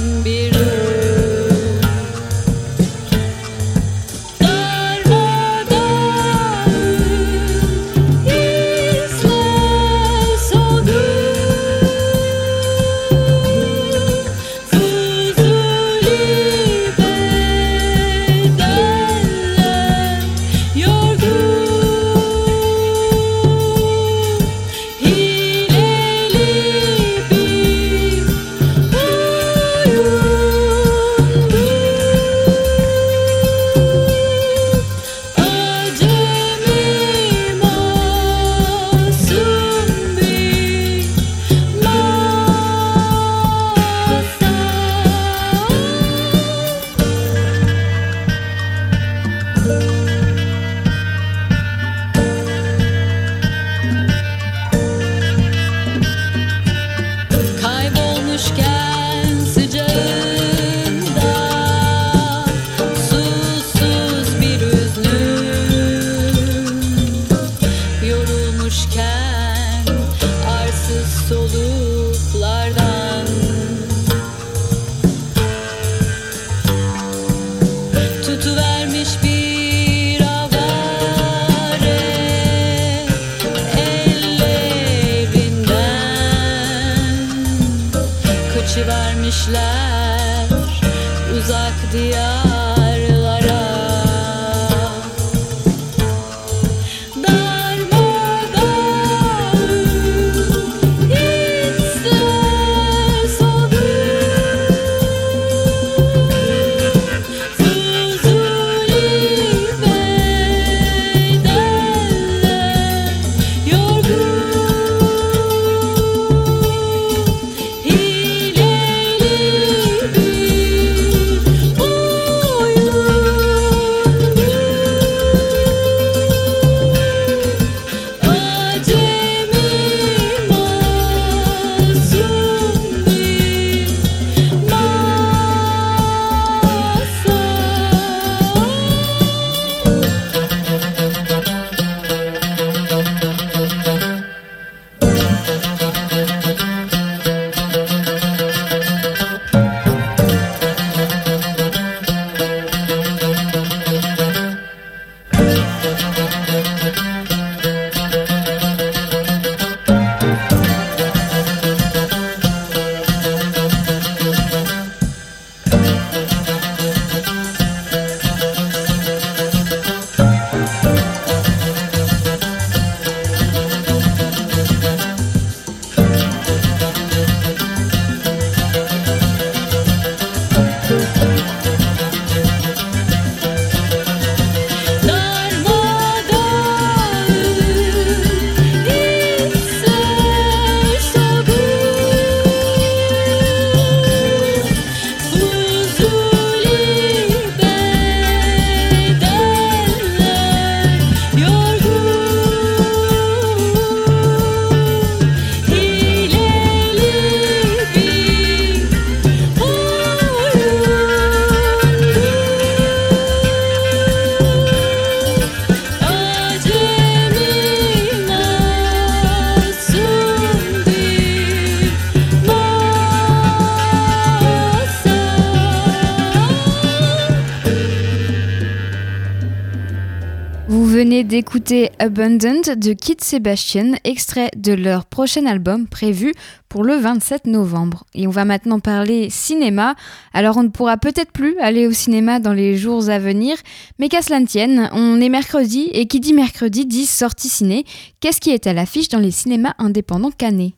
d'écouter 231.51 231.91
Abundant 231.99 232.77
de 232.77 232.93
Kid 232.93 233.21
Sebastian, 233.21 233.95
extrait 234.05 234.51
de 234.57 234.73
leur 234.73 235.05
prochain 235.05 235.47
album 235.47 235.89
prévu 235.89 236.33
pour 236.69 236.85
le 236.85 236.95
27 236.95 237.49
novembre. 237.49 238.05
Et 238.15 238.29
on 238.29 238.31
va 238.31 238.45
maintenant 238.45 238.79
parler 238.79 239.31
cinéma. 239.31 239.97
Alors 240.33 240.59
on 240.59 240.63
ne 240.63 240.69
pourra 240.69 240.97
peut-être 240.97 241.33
plus 241.33 241.59
aller 241.59 241.89
au 241.89 241.93
cinéma 241.93 242.39
dans 242.39 242.53
les 242.53 242.77
jours 242.77 243.11
à 243.11 243.19
venir, 243.19 243.57
mais 243.99 244.09
qu'à 244.09 244.23
cela 244.23 244.39
ne 244.39 244.47
tienne, 244.47 244.91
on 244.93 245.21
est 245.21 245.29
mercredi 245.29 245.91
et 245.93 246.07
qui 246.07 246.21
dit 246.21 246.35
mercredi 246.35 246.87
dit 246.87 247.07
sortie 247.07 247.49
ciné. 247.49 247.85
Qu'est-ce 248.21 248.41
qui 248.41 248.51
est 248.51 248.69
à 248.69 248.73
l'affiche 248.73 249.09
dans 249.09 249.19
les 249.19 249.33
cinémas 249.33 249.75
indépendants 249.79 250.31
canés 250.31 250.77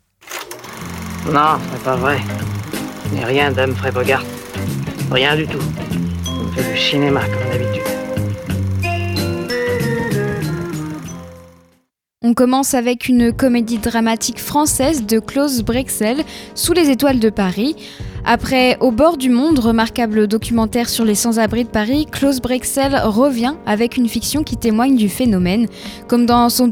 Non, 1.26 1.58
c'est 1.70 1.82
pas 1.82 1.96
vrai. 1.96 2.18
Mais 3.12 3.26
rien 3.26 3.52
d'Humphrey 3.52 3.92
Bogart. 3.92 4.24
Rien 5.10 5.36
du 5.36 5.46
tout. 5.46 5.62
On 6.30 6.50
fait 6.52 6.72
du 6.72 6.78
cinéma 6.80 7.20
comme 7.26 7.58
d'habitude. 7.58 7.81
On 12.24 12.34
commence 12.34 12.74
avec 12.74 13.08
une 13.08 13.32
comédie 13.32 13.78
dramatique 13.78 14.38
française 14.38 15.06
de 15.06 15.18
Klaus 15.18 15.62
Brexel, 15.62 16.22
Sous 16.54 16.72
les 16.72 16.88
étoiles 16.88 17.18
de 17.18 17.30
Paris. 17.30 17.74
Après 18.24 18.76
Au 18.80 18.92
bord 18.92 19.16
du 19.16 19.30
monde, 19.30 19.58
remarquable 19.58 20.28
documentaire 20.28 20.88
sur 20.88 21.04
les 21.04 21.16
sans-abri 21.16 21.64
de 21.64 21.68
Paris, 21.68 22.06
Klaus 22.10 22.40
Brexel 22.40 22.94
revient 23.04 23.54
avec 23.66 23.96
une 23.96 24.08
fiction 24.08 24.44
qui 24.44 24.56
témoigne 24.56 24.94
du 24.94 25.08
phénomène. 25.08 25.66
Comme 26.06 26.24
dans, 26.24 26.48
son 26.48 26.68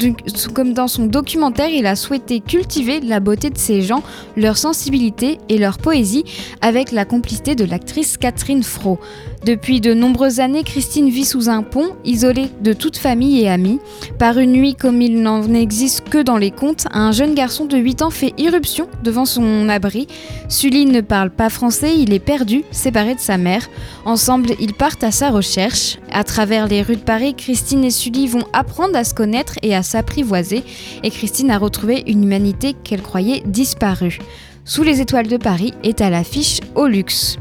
documentaire, 1.06 1.68
il 1.68 1.86
a 1.86 1.96
souhaité 1.96 2.38
cultiver 2.38 3.00
la 3.00 3.18
beauté 3.18 3.50
de 3.50 3.58
ces 3.58 3.82
gens, 3.82 4.04
leur 4.36 4.56
sensibilité 4.56 5.38
et 5.48 5.58
leur 5.58 5.78
poésie 5.78 6.24
avec 6.60 6.92
la 6.92 7.04
complicité 7.04 7.56
de 7.56 7.64
l'actrice 7.64 8.16
Catherine 8.16 8.62
Fro. 8.62 9.00
Depuis 9.44 9.80
de 9.80 9.94
nombreuses 9.94 10.38
années, 10.38 10.64
Christine 10.64 11.08
vit 11.08 11.24
sous 11.24 11.48
un 11.48 11.62
pont, 11.62 11.96
isolée 12.04 12.50
de 12.60 12.74
toute 12.74 12.98
famille 12.98 13.40
et 13.40 13.48
amis. 13.48 13.80
Par 14.18 14.38
une 14.38 14.52
nuit 14.52 14.74
comme 14.74 15.00
il 15.00 15.22
n'en 15.22 15.42
existe 15.54 16.08
que 16.08 16.22
dans 16.22 16.36
les 16.36 16.50
contes, 16.50 16.86
un 16.92 17.10
jeune 17.10 17.34
garçon 17.34 17.64
de 17.64 17.76
8 17.76 18.02
ans 18.02 18.10
fait 18.10 18.34
irruption 18.38 18.86
devant 19.02 19.24
son 19.24 19.68
abri. 19.70 20.06
Sully 20.48 20.84
ne 20.84 21.00
parle 21.00 21.30
français, 21.48 21.98
il 21.98 22.12
est 22.12 22.18
perdu, 22.18 22.64
séparé 22.70 23.14
de 23.14 23.20
sa 23.20 23.38
mère. 23.38 23.68
Ensemble, 24.05 24.50
ils 24.61 24.74
partent 24.74 25.05
à 25.05 25.11
sa 25.11 25.31
recherche. 25.31 25.98
À 26.12 26.24
travers 26.24 26.66
les 26.66 26.83
rues 26.83 26.96
de 26.96 27.00
Paris, 27.00 27.35
Christine 27.35 27.85
et 27.85 27.90
Sully 27.90 28.26
vont 28.26 28.44
apprendre 28.53 28.96
à 28.96 29.05
se 29.05 29.14
connaître 29.14 29.55
et 29.62 29.74
à 29.74 29.83
s'apprivoiser. 29.83 30.62
Et 31.03 31.11
Christine 31.11 31.50
a 31.50 31.59
retrouvé 31.59 32.03
une 32.07 32.24
humanité 32.24 32.74
qu'elle 32.74 33.03
croyait 33.03 33.42
disparue. 33.46 34.18
Sous 34.64 34.83
les 34.83 35.00
étoiles 35.00 35.29
de 35.29 35.37
Paris 35.37 35.72
est 35.83 36.00
à 36.00 36.11
l'affiche 36.11 36.61
au 36.74 36.87
luxe. 36.87 37.38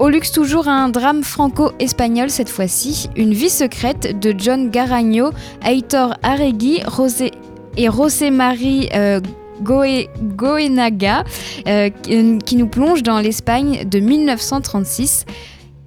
Au 0.00 0.08
luxe, 0.08 0.32
toujours 0.32 0.66
un 0.66 0.88
drame 0.88 1.22
franco-espagnol 1.22 2.28
cette 2.28 2.48
fois-ci, 2.48 3.08
une 3.16 3.32
vie 3.32 3.48
secrète 3.48 4.18
de 4.18 4.34
John 4.36 4.70
Garagno, 4.70 5.30
Aitor 5.64 6.14
Arregui 6.24 6.82
Rosé 6.84 7.30
et 7.76 7.86
José 7.86 8.30
Marie 8.30 8.88
euh, 8.94 9.20
Goenaga, 9.64 11.24
euh, 11.66 11.90
qui 12.44 12.56
nous 12.56 12.68
plonge 12.68 13.02
dans 13.02 13.18
l'Espagne 13.18 13.84
de 13.84 13.98
1936. 13.98 15.26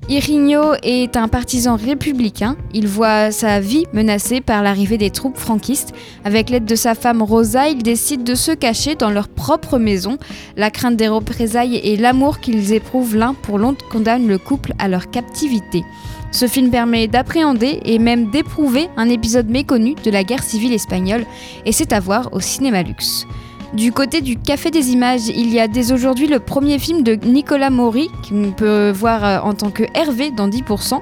Irigno 0.09 0.73
est 0.83 1.17
un 1.17 1.27
partisan 1.27 1.75
républicain. 1.75 2.55
Il 2.73 2.87
voit 2.87 3.31
sa 3.31 3.59
vie 3.59 3.85
menacée 3.91 4.39
par 4.39 4.63
l'arrivée 4.63 4.97
des 4.97 5.09
troupes 5.09 5.35
franquistes. 5.35 5.93
Avec 6.23 6.49
l'aide 6.49 6.63
de 6.63 6.75
sa 6.75 6.95
femme 6.95 7.21
Rosa, 7.21 7.67
il 7.67 7.83
décide 7.83 8.23
de 8.23 8.33
se 8.33 8.51
cacher 8.51 8.95
dans 8.95 9.09
leur 9.09 9.27
propre 9.27 9.77
maison. 9.77 10.17
La 10.55 10.71
crainte 10.71 10.95
des 10.95 11.09
représailles 11.09 11.75
et 11.75 11.97
l'amour 11.97 12.39
qu'ils 12.39 12.71
éprouvent 12.71 13.17
l'un 13.17 13.33
pour 13.33 13.57
l'autre 13.59 13.85
condamnent 13.89 14.29
le 14.29 14.37
couple 14.37 14.71
à 14.79 14.87
leur 14.87 15.11
captivité. 15.11 15.83
Ce 16.31 16.47
film 16.47 16.71
permet 16.71 17.07
d'appréhender 17.07 17.81
et 17.83 17.99
même 17.99 18.29
d'éprouver 18.31 18.87
un 18.95 19.09
épisode 19.09 19.49
méconnu 19.49 19.95
de 20.05 20.11
la 20.11 20.23
guerre 20.23 20.43
civile 20.43 20.73
espagnole, 20.73 21.25
et 21.65 21.73
c'est 21.73 21.91
à 21.91 21.99
voir 21.99 22.29
au 22.31 22.39
cinéma 22.39 22.81
luxe. 22.81 23.25
Du 23.73 23.91
côté 23.91 24.21
du 24.21 24.37
Café 24.37 24.71
des 24.71 24.91
Images, 24.91 25.27
il 25.27 25.53
y 25.53 25.59
a 25.59 25.67
dès 25.67 25.91
aujourd'hui 25.91 26.27
le 26.27 26.39
premier 26.39 26.79
film 26.79 27.03
de 27.03 27.13
Nicolas 27.13 27.69
Maury, 27.69 28.09
qu'on 28.27 28.51
peut 28.51 28.91
voir 28.91 29.25
euh, 29.25 29.39
en 29.39 29.53
tant 29.53 29.71
que 29.71 29.83
Hervé 29.93 30.31
dans 30.31 30.47
10%. 30.47 31.01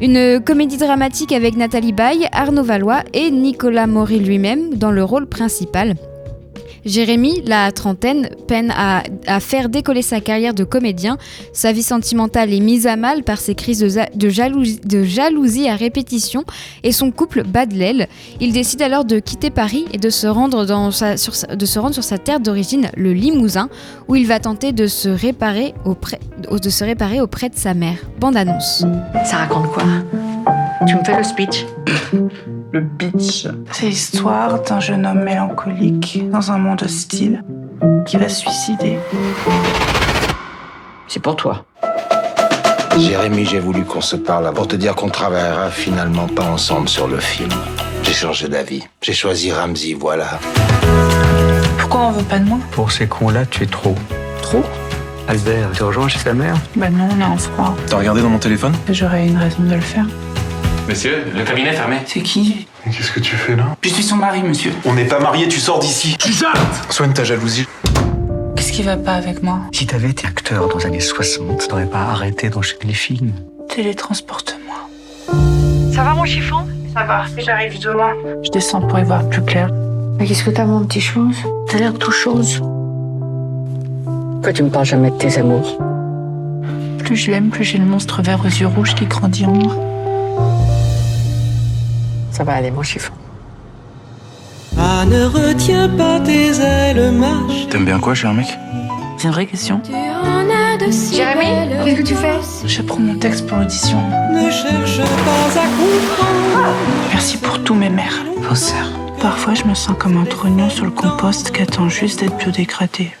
Une 0.00 0.40
comédie 0.40 0.76
dramatique 0.76 1.32
avec 1.32 1.56
Nathalie 1.56 1.92
Baye, 1.92 2.28
Arnaud 2.32 2.64
Valois 2.64 3.02
et 3.14 3.30
Nicolas 3.30 3.86
Maury 3.86 4.18
lui-même 4.18 4.74
dans 4.74 4.90
le 4.90 5.02
rôle 5.02 5.26
principal. 5.26 5.94
Jérémy, 6.84 7.42
la 7.46 7.70
trentaine, 7.72 8.28
peine 8.48 8.72
à, 8.76 9.02
faire 9.40 9.68
décoller 9.68 10.02
sa 10.02 10.20
carrière 10.20 10.54
de 10.54 10.64
comédien. 10.64 11.18
Sa 11.52 11.72
vie 11.72 11.82
sentimentale 11.82 12.52
est 12.52 12.60
mise 12.60 12.86
à 12.86 12.96
mal 12.96 13.22
par 13.22 13.38
ses 13.38 13.54
crises 13.54 13.80
de, 13.80 14.28
jalousie, 14.28 15.68
à 15.68 15.76
répétition 15.76 16.44
et 16.82 16.92
son 16.92 17.10
couple 17.10 17.44
bat 17.44 17.66
de 17.66 17.74
l'aile. 17.74 18.08
Il 18.40 18.52
décide 18.52 18.82
alors 18.82 19.04
de 19.04 19.18
quitter 19.18 19.50
Paris 19.50 19.84
et 19.92 19.98
de 19.98 20.10
se 20.10 20.26
rendre, 20.26 20.64
sur, 21.16 21.34
sa, 22.04 22.18
terre 22.18 22.40
d'origine, 22.40 22.90
le 22.96 23.12
Limousin, 23.12 23.68
où 24.08 24.16
il 24.16 24.26
va 24.26 24.40
tenter 24.40 24.72
de 24.72 24.86
se 24.86 25.08
réparer 25.08 25.74
auprès 25.84 26.18
de, 26.50 26.70
se 26.70 26.84
réparer 26.84 27.20
auprès 27.20 27.48
de 27.48 27.56
sa 27.56 27.74
mère. 27.74 27.98
Bande 28.18 28.36
annonce. 28.36 28.84
Ça 29.24 29.36
raconte 29.38 29.70
quoi? 29.72 29.84
Tu 30.86 30.96
me 30.96 31.04
fais 31.04 31.16
le 31.16 31.24
speech? 31.24 31.66
Le 32.72 32.80
Beach. 32.80 33.46
C'est 33.70 33.86
l'histoire 33.86 34.62
d'un 34.62 34.80
jeune 34.80 35.06
homme 35.06 35.22
mélancolique 35.22 36.22
dans 36.30 36.50
un 36.50 36.58
monde 36.58 36.82
hostile 36.82 37.44
qui 38.06 38.16
va 38.16 38.28
se 38.28 38.40
suicider. 38.40 38.98
C'est 41.06 41.20
pour 41.20 41.36
toi. 41.36 41.64
Jérémy, 42.98 43.44
j'ai 43.44 43.60
voulu 43.60 43.84
qu'on 43.84 44.00
se 44.00 44.16
parle 44.16 44.52
pour 44.54 44.68
te 44.68 44.76
dire 44.76 44.94
qu'on 44.94 45.08
travaillera 45.08 45.70
finalement 45.70 46.26
pas 46.26 46.44
ensemble 46.44 46.88
sur 46.88 47.08
le 47.08 47.18
film. 47.18 47.50
J'ai 48.02 48.12
changé 48.12 48.48
d'avis. 48.48 48.82
J'ai 49.02 49.12
choisi 49.12 49.52
Ramsey, 49.52 49.94
voilà. 49.94 50.38
Pourquoi 51.78 52.00
on 52.00 52.10
veut 52.12 52.24
pas 52.24 52.38
de 52.38 52.44
moi? 52.44 52.58
Pour 52.72 52.90
ces 52.90 53.06
cons-là, 53.06 53.46
tu 53.46 53.64
es 53.64 53.66
trop. 53.66 53.94
Trop? 54.40 54.64
Albert, 55.28 55.70
tu 55.74 55.82
rejoins 55.82 56.08
chez 56.08 56.18
sa 56.18 56.34
mère? 56.34 56.56
Bah 56.76 56.90
non, 56.90 57.08
on 57.14 57.20
est 57.20 57.24
en 57.24 57.36
froid. 57.36 57.76
T'as 57.86 57.98
regardé 57.98 58.22
dans 58.22 58.30
mon 58.30 58.38
téléphone? 58.38 58.74
J'aurais 58.90 59.26
une 59.26 59.36
raison 59.36 59.62
de 59.62 59.74
le 59.74 59.80
faire. 59.80 60.06
Monsieur, 60.88 61.24
le 61.34 61.44
cabinet 61.44 61.70
est 61.70 61.74
fermé. 61.74 61.96
C'est 62.06 62.20
qui 62.20 62.66
Qu'est-ce 62.84 63.12
que 63.12 63.20
tu 63.20 63.36
fais 63.36 63.56
là? 63.56 63.76
Je 63.82 63.88
suis 63.88 64.02
son 64.02 64.16
mari, 64.16 64.42
monsieur. 64.42 64.72
On 64.84 64.94
n'est 64.94 65.04
pas 65.04 65.20
mariés, 65.20 65.48
tu 65.48 65.60
sors 65.60 65.78
d'ici. 65.78 66.16
Tu 66.18 66.32
sortes 66.32 66.56
Soigne 66.90 67.12
ta 67.12 67.24
jalousie. 67.24 67.66
Qu'est-ce 68.56 68.72
qui 68.72 68.82
va 68.82 68.96
pas 68.96 69.14
avec 69.14 69.42
moi? 69.42 69.60
Si 69.72 69.86
t'avais 69.86 70.10
été 70.10 70.26
acteur 70.26 70.68
dans 70.68 70.78
les 70.78 70.86
années 70.86 71.00
60, 71.00 71.68
t'aurais 71.68 71.86
pas 71.86 72.00
arrêté 72.02 72.48
d'enchaîner 72.50 72.84
les 72.86 72.94
films. 72.94 73.32
Télétransporte-moi. 73.68 74.74
Ça 75.94 76.02
va 76.02 76.14
mon 76.14 76.24
chiffon? 76.24 76.66
Ça 76.94 77.04
va, 77.04 77.24
j'arrive 77.38 77.80
demain. 77.80 78.12
Je 78.44 78.50
descends 78.50 78.82
pour 78.82 78.98
y 78.98 79.04
voir 79.04 79.26
plus 79.28 79.42
clair. 79.42 79.70
Mais 80.18 80.26
qu'est-ce 80.26 80.44
que 80.44 80.50
t'as 80.50 80.64
mon 80.66 80.84
petit 80.84 81.00
chose 81.00 81.36
T'as 81.70 81.78
l'air 81.78 81.94
tout 81.94 82.12
chose. 82.12 82.60
Pourquoi 84.04 84.52
tu 84.52 84.62
me 84.64 84.68
parles 84.70 84.84
jamais 84.86 85.10
de 85.10 85.16
tes 85.16 85.38
amours? 85.38 85.78
Plus 86.98 87.16
je 87.16 87.30
l'aime, 87.30 87.48
plus 87.50 87.64
j'ai 87.64 87.78
le 87.78 87.84
monstre 87.84 88.20
vert 88.22 88.40
aux 88.40 88.48
yeux 88.48 88.66
rouges 88.66 88.94
qui 88.94 89.06
grandit 89.06 89.46
en 89.46 89.52
moi. 89.52 89.74
Ça 92.32 92.44
va 92.44 92.54
aller, 92.54 92.70
mon 92.70 92.82
chiffon. 92.82 93.12
Ah, 94.78 95.04
ne 95.04 95.26
retiens 95.26 95.88
pas 95.88 96.18
tes 96.18 96.58
ailes, 96.60 97.12
T'aimes 97.70 97.84
bien 97.84 98.00
quoi, 98.00 98.14
cher 98.14 98.32
mec 98.32 98.46
C'est 99.18 99.28
une 99.28 99.34
vraie 99.34 99.46
question. 99.46 99.80
Jérémy, 100.90 101.70
qu'est-ce 101.84 102.00
que 102.00 102.06
tu 102.06 102.14
fais 102.14 102.40
Je 102.66 102.82
prends 102.82 102.98
mon 102.98 103.14
texte 103.14 103.46
pour 103.46 103.58
l'audition. 103.58 103.98
Ne 104.32 104.50
cherche 104.50 104.98
pas 104.98 105.60
à 105.60 105.66
comprendre. 105.66 106.76
Merci 107.12 107.36
pour 107.36 107.62
tous 107.62 107.74
mes 107.74 107.88
mères, 107.88 108.24
vos 108.38 108.54
sœurs. 108.54 108.90
Parfois, 109.20 109.54
je 109.54 109.64
me 109.64 109.74
sens 109.74 109.96
comme 109.98 110.16
un 110.16 110.24
trognon 110.24 110.68
sur 110.68 110.84
le 110.84 110.90
compost 110.90 111.52
qui 111.52 111.62
attend 111.62 111.88
juste 111.88 112.20
d'être 112.20 112.36
biodégradé. 112.36 113.12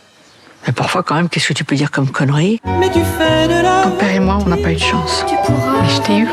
Mais 0.66 0.72
parfois, 0.72 1.02
quand 1.02 1.14
même, 1.14 1.28
qu'est-ce 1.28 1.48
que 1.48 1.54
tu 1.54 1.64
peux 1.64 1.76
dire 1.76 1.90
comme 1.90 2.10
connerie 2.10 2.60
Mais 2.80 2.90
tu 2.90 3.00
fais 3.18 3.46
de 3.46 3.62
la. 3.62 3.82
Ton 3.82 3.90
père 3.92 4.14
et 4.14 4.20
moi, 4.20 4.38
on 4.44 4.48
n'a 4.48 4.56
pas 4.56 4.72
eu 4.72 4.76
de 4.76 4.80
chance. 4.80 5.24
Mais 5.28 5.88
je 5.88 6.00
t'ai 6.00 6.18
eu. 6.18 6.28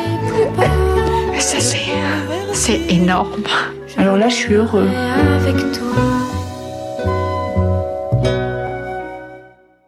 Et 1.36 1.40
ça, 1.40 1.60
c'est. 1.60 1.99
C'est 2.62 2.82
énorme. 2.90 3.44
Alors 3.96 4.18
là, 4.18 4.28
je 4.28 4.36
suis 4.36 4.54
heureux. 4.54 4.90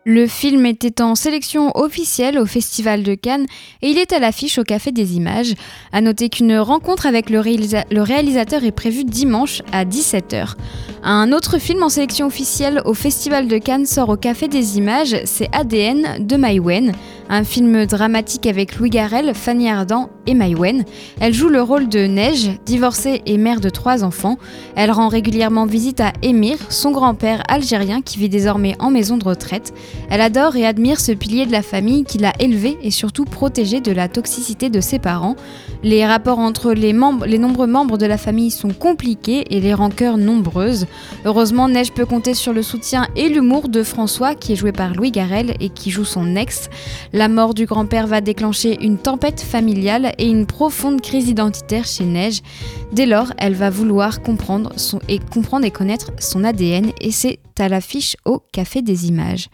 Le 0.05 0.25
film 0.25 0.65
était 0.65 1.01
en 1.01 1.15
sélection 1.15 1.77
officielle 1.77 2.39
au 2.39 2.45
Festival 2.45 3.03
de 3.03 3.13
Cannes 3.13 3.45
et 3.81 3.89
il 3.89 3.97
est 3.97 4.13
à 4.13 4.19
l'affiche 4.19 4.57
au 4.57 4.63
Café 4.63 4.93
des 4.93 5.17
Images. 5.17 5.53
À 5.91 5.99
noter 5.99 6.29
qu'une 6.29 6.57
rencontre 6.57 7.05
avec 7.05 7.29
le, 7.29 7.41
le, 7.41 8.01
réalisateur 8.01 8.63
est 8.63 8.71
prévue 8.71 9.03
dimanche 9.03 9.61
à 9.73 9.83
17h. 9.83 10.55
Un 11.03 11.33
autre 11.33 11.57
film 11.57 11.83
en 11.83 11.89
sélection 11.89 12.27
officielle 12.27 12.81
au 12.85 12.93
Festival 12.93 13.49
de 13.49 13.57
Cannes 13.57 13.85
sort 13.85 14.07
au 14.07 14.15
Café 14.15 14.47
des 14.47 14.77
Images, 14.77 15.17
c'est 15.25 15.49
ADN 15.53 16.25
de 16.25 16.37
Maïwen, 16.37 16.93
un 17.31 17.45
film 17.45 17.85
dramatique 17.85 18.45
avec 18.45 18.77
Louis 18.77 18.89
Garrel, 18.89 19.33
Fanny 19.33 19.69
Ardant 19.69 20.09
et 20.27 20.33
Maïwen. 20.33 20.83
Elle 21.21 21.33
joue 21.33 21.47
le 21.47 21.61
rôle 21.61 21.87
de 21.87 21.99
Neige, 21.99 22.51
divorcée 22.65 23.21
et 23.25 23.37
mère 23.37 23.61
de 23.61 23.69
trois 23.69 24.03
enfants. 24.03 24.37
Elle 24.75 24.91
rend 24.91 25.07
régulièrement 25.07 25.65
visite 25.65 26.01
à 26.01 26.11
Émir, 26.21 26.57
son 26.67 26.91
grand-père 26.91 27.41
algérien 27.47 28.01
qui 28.01 28.19
vit 28.19 28.27
désormais 28.27 28.75
en 28.79 28.91
maison 28.91 29.17
de 29.17 29.23
retraite. 29.23 29.73
Elle 30.09 30.19
adore 30.19 30.57
et 30.57 30.65
admire 30.65 30.99
ce 30.99 31.13
pilier 31.13 31.45
de 31.45 31.53
la 31.53 31.61
famille 31.61 32.03
qui 32.03 32.17
l'a 32.17 32.33
élevé 32.39 32.77
et 32.83 32.91
surtout 32.91 33.23
protégé 33.23 33.79
de 33.79 33.93
la 33.93 34.09
toxicité 34.09 34.69
de 34.69 34.81
ses 34.81 34.99
parents. 34.99 35.37
Les 35.83 36.05
rapports 36.05 36.39
entre 36.39 36.73
les, 36.73 36.91
membres, 36.91 37.25
les 37.25 37.37
nombreux 37.37 37.65
membres 37.65 37.97
de 37.97 38.05
la 38.05 38.17
famille 38.17 38.51
sont 38.51 38.73
compliqués 38.73 39.55
et 39.55 39.61
les 39.61 39.73
rancœurs 39.73 40.17
nombreuses. 40.17 40.85
Heureusement, 41.23 41.69
Neige 41.69 41.93
peut 41.93 42.05
compter 42.05 42.33
sur 42.33 42.51
le 42.51 42.61
soutien 42.61 43.07
et 43.15 43.29
l'humour 43.29 43.69
de 43.69 43.83
François, 43.83 44.35
qui 44.35 44.51
est 44.51 44.57
joué 44.57 44.73
par 44.73 44.93
Louis 44.93 45.11
Garrel 45.11 45.55
et 45.61 45.69
qui 45.69 45.91
joue 45.91 46.05
son 46.05 46.35
ex. 46.35 46.69
Mort 47.27 47.53
du 47.53 47.65
grand-père 47.65 48.07
va 48.07 48.21
déclencher 48.21 48.83
une 48.83 48.97
tempête 48.97 49.41
familiale 49.41 50.13
et 50.17 50.27
une 50.27 50.45
profonde 50.45 51.01
crise 51.01 51.29
identitaire 51.29 51.85
chez 51.85 52.03
Neige. 52.03 52.41
Dès 52.91 53.05
lors, 53.05 53.33
elle 53.37 53.53
va 53.53 53.69
vouloir 53.69 54.21
comprendre, 54.21 54.71
et, 55.07 55.19
comprendre 55.19 55.67
connaître 55.69 56.11
son 56.19 56.43
ADN 56.43 56.91
et 56.99 57.11
c'est 57.11 57.39
à 57.59 57.69
l'affiche 57.69 58.15
au 58.25 58.41
Café 58.51 58.81
des 58.81 59.07
Images. 59.07 59.47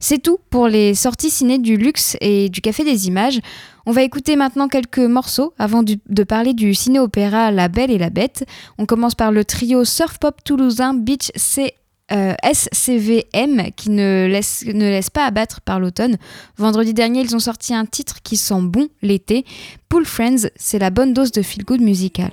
C'est 0.00 0.22
tout 0.22 0.38
pour 0.50 0.68
les 0.68 0.94
sorties 0.94 1.30
ciné 1.30 1.58
du 1.58 1.76
luxe 1.76 2.16
et 2.20 2.48
du 2.48 2.60
Café 2.60 2.84
des 2.84 3.06
Images. 3.08 3.40
On 3.86 3.92
va 3.92 4.02
écouter 4.02 4.36
maintenant 4.36 4.68
quelques 4.68 4.98
morceaux 4.98 5.54
avant 5.58 5.82
de 5.82 6.22
parler 6.24 6.52
du 6.52 6.74
ciné-opéra 6.74 7.50
La 7.50 7.68
Belle 7.68 7.90
et 7.90 7.98
la 7.98 8.10
Bête. 8.10 8.44
On 8.78 8.86
commence 8.86 9.14
par 9.14 9.32
le 9.32 9.44
trio 9.44 9.84
surf 9.84 10.18
pop 10.18 10.42
toulousain 10.44 10.94
Beach 10.94 11.30
C 11.36 11.74
euh, 12.14 12.34
SCVM 12.44 13.70
qui 13.76 13.90
ne 13.90 14.26
laisse, 14.26 14.64
ne 14.66 14.88
laisse 14.88 15.10
pas 15.10 15.26
abattre 15.26 15.60
par 15.60 15.80
l'automne. 15.80 16.16
Vendredi 16.56 16.94
dernier, 16.94 17.20
ils 17.22 17.34
ont 17.34 17.40
sorti 17.40 17.74
un 17.74 17.86
titre 17.86 18.16
qui 18.22 18.36
sent 18.36 18.62
bon 18.62 18.88
l'été. 19.02 19.44
Pool 19.88 20.04
Friends, 20.04 20.48
c'est 20.56 20.78
la 20.78 20.90
bonne 20.90 21.12
dose 21.12 21.32
de 21.32 21.42
feel 21.42 21.64
good 21.64 21.80
musical. 21.80 22.30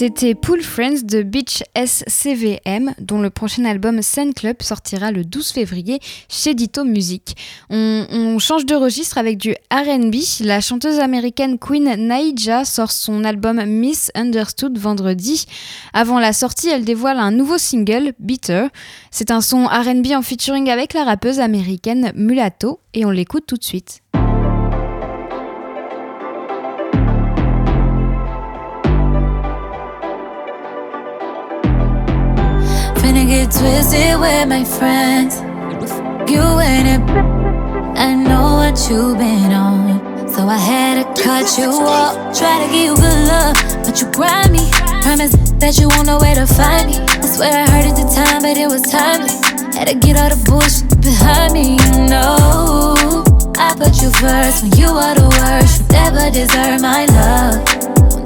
C'était 0.00 0.34
Pool 0.34 0.62
Friends 0.62 1.02
de 1.02 1.22
Beach 1.22 1.62
SCVM, 1.76 2.94
dont 3.02 3.20
le 3.20 3.28
prochain 3.28 3.66
album 3.66 4.00
Sun 4.00 4.32
Club 4.32 4.62
sortira 4.62 5.12
le 5.12 5.26
12 5.26 5.50
février 5.50 6.00
chez 6.26 6.54
Ditto 6.54 6.84
Music. 6.84 7.36
On, 7.68 8.38
change 8.38 8.64
de 8.64 8.74
registre 8.74 9.18
avec 9.18 9.36
du 9.36 9.50
RB. 9.70 10.14
La 10.40 10.62
chanteuse 10.62 11.00
américaine 11.00 11.58
Queen 11.58 11.84
Naija 11.84 12.64
sort 12.64 12.92
son 12.92 13.24
album 13.24 13.62
Miss 13.66 14.10
Understood 14.14 14.78
vendredi. 14.78 15.44
Avant 15.92 16.18
la 16.18 16.32
sortie, 16.32 16.70
elle 16.70 16.86
dévoile 16.86 17.18
un 17.18 17.30
nouveau 17.30 17.58
single, 17.58 18.14
Bitter. 18.18 18.68
C'est 19.10 19.30
un 19.30 19.42
son 19.42 19.66
RB 19.66 20.12
en 20.14 20.22
featuring 20.22 20.70
avec 20.70 20.94
la 20.94 21.04
rappeuse 21.04 21.40
américaine 21.40 22.12
Mulatto, 22.14 22.80
et 22.94 23.04
on 23.04 23.10
l'écoute 23.10 23.44
tout 23.46 23.58
de 23.58 23.64
suite. 23.64 24.00
Get 33.50 33.58
twisted 33.58 34.20
with 34.20 34.48
my 34.48 34.64
friends. 34.64 35.40
You 36.30 36.42
ain't 36.60 36.88
it. 36.88 37.00
I 37.98 38.14
know 38.14 38.56
what 38.56 38.78
you've 38.88 39.18
been 39.18 39.52
on. 39.52 40.28
So 40.28 40.46
I 40.46 40.56
had 40.56 40.94
to 41.02 41.22
cut 41.22 41.58
you 41.58 41.70
off. 41.70 42.36
Try 42.36 42.64
to 42.64 42.72
give 42.72 42.84
you 42.84 42.96
good 42.96 43.28
love, 43.28 43.56
but 43.84 44.00
you 44.00 44.10
grind 44.12 44.52
me. 44.52 44.70
Promise 45.02 45.32
that 45.58 45.78
you 45.78 45.88
won't 45.88 46.06
know 46.06 46.18
where 46.18 46.34
to 46.34 46.46
find 46.46 46.90
me. 46.90 46.98
I 46.98 47.26
swear 47.26 47.52
I 47.52 47.70
heard 47.70 47.86
it 47.86 47.96
the 47.96 48.08
time, 48.14 48.42
but 48.42 48.56
it 48.56 48.68
was 48.68 48.82
timeless. 48.82 49.40
Had 49.74 49.88
to 49.88 49.94
get 49.94 50.16
all 50.16 50.30
the 50.30 50.40
bullshit 50.46 50.88
behind 51.00 51.52
me, 51.52 51.74
you 51.74 52.08
know. 52.08 53.24
I 53.56 53.74
put 53.74 54.00
you 54.00 54.10
first 54.10 54.62
when 54.62 54.72
you 54.78 54.88
are 54.88 55.14
the 55.14 55.28
worst. 55.40 55.80
You 55.80 55.86
never 55.98 56.30
deserve 56.30 56.80
my 56.80 57.06
love. 57.06 57.58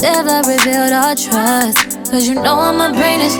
Never 0.02 0.44
revealed 0.48 0.92
our 0.92 1.14
trust. 1.16 2.04
Cause 2.10 2.28
you 2.28 2.34
know 2.34 2.60
I'm 2.60 2.80
a 2.80 2.96
brain 2.96 3.20
is 3.20 3.36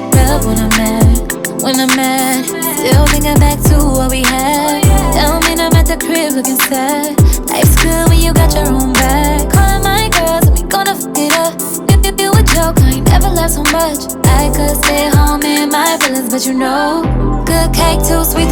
when 0.46 0.58
I'm 0.58 0.68
mad 0.70 1.43
when 1.64 1.80
I'm 1.80 1.88
mad. 1.96 2.44
Still 2.44 3.06
thinking 3.06 3.40
back 3.40 3.58
to 3.70 3.76
what 3.96 4.10
we 4.10 4.22
had. 4.22 4.82
Tell 5.16 5.40
me 5.40 5.52
I'm 5.56 5.72
at 5.72 5.86
the 5.86 5.96
crib 5.96 6.34
looking 6.34 6.60
sad. 6.68 7.18
Life's 7.48 7.82
good 7.82 8.08
when 8.10 8.20
you 8.20 8.34
got 8.34 8.52
your 8.54 8.68
own 8.68 8.92
back. 8.92 9.48
Calling 9.48 9.82
my 9.82 10.10
girls 10.12 10.46
and 10.46 10.58
we 10.60 10.68
gonna 10.68 10.94
fuck 10.94 11.16
it 11.16 11.32
up. 11.40 11.54
If 11.88 12.04
you 12.04 12.12
do 12.12 12.28
a 12.36 12.42
joke, 12.52 12.76
I 12.84 13.00
ain't 13.00 13.08
never 13.08 13.30
laughed 13.30 13.54
so 13.54 13.64
much. 13.72 14.12
I 14.28 14.52
could 14.52 14.76
stay 14.84 15.08
home 15.08 15.42
in 15.42 15.70
my 15.70 15.96
feelings, 15.98 16.28
but 16.28 16.44
you 16.44 16.52
know, 16.52 17.00
good 17.46 17.72
cake 17.72 18.04
too 18.04 18.22
sweet 18.24 18.43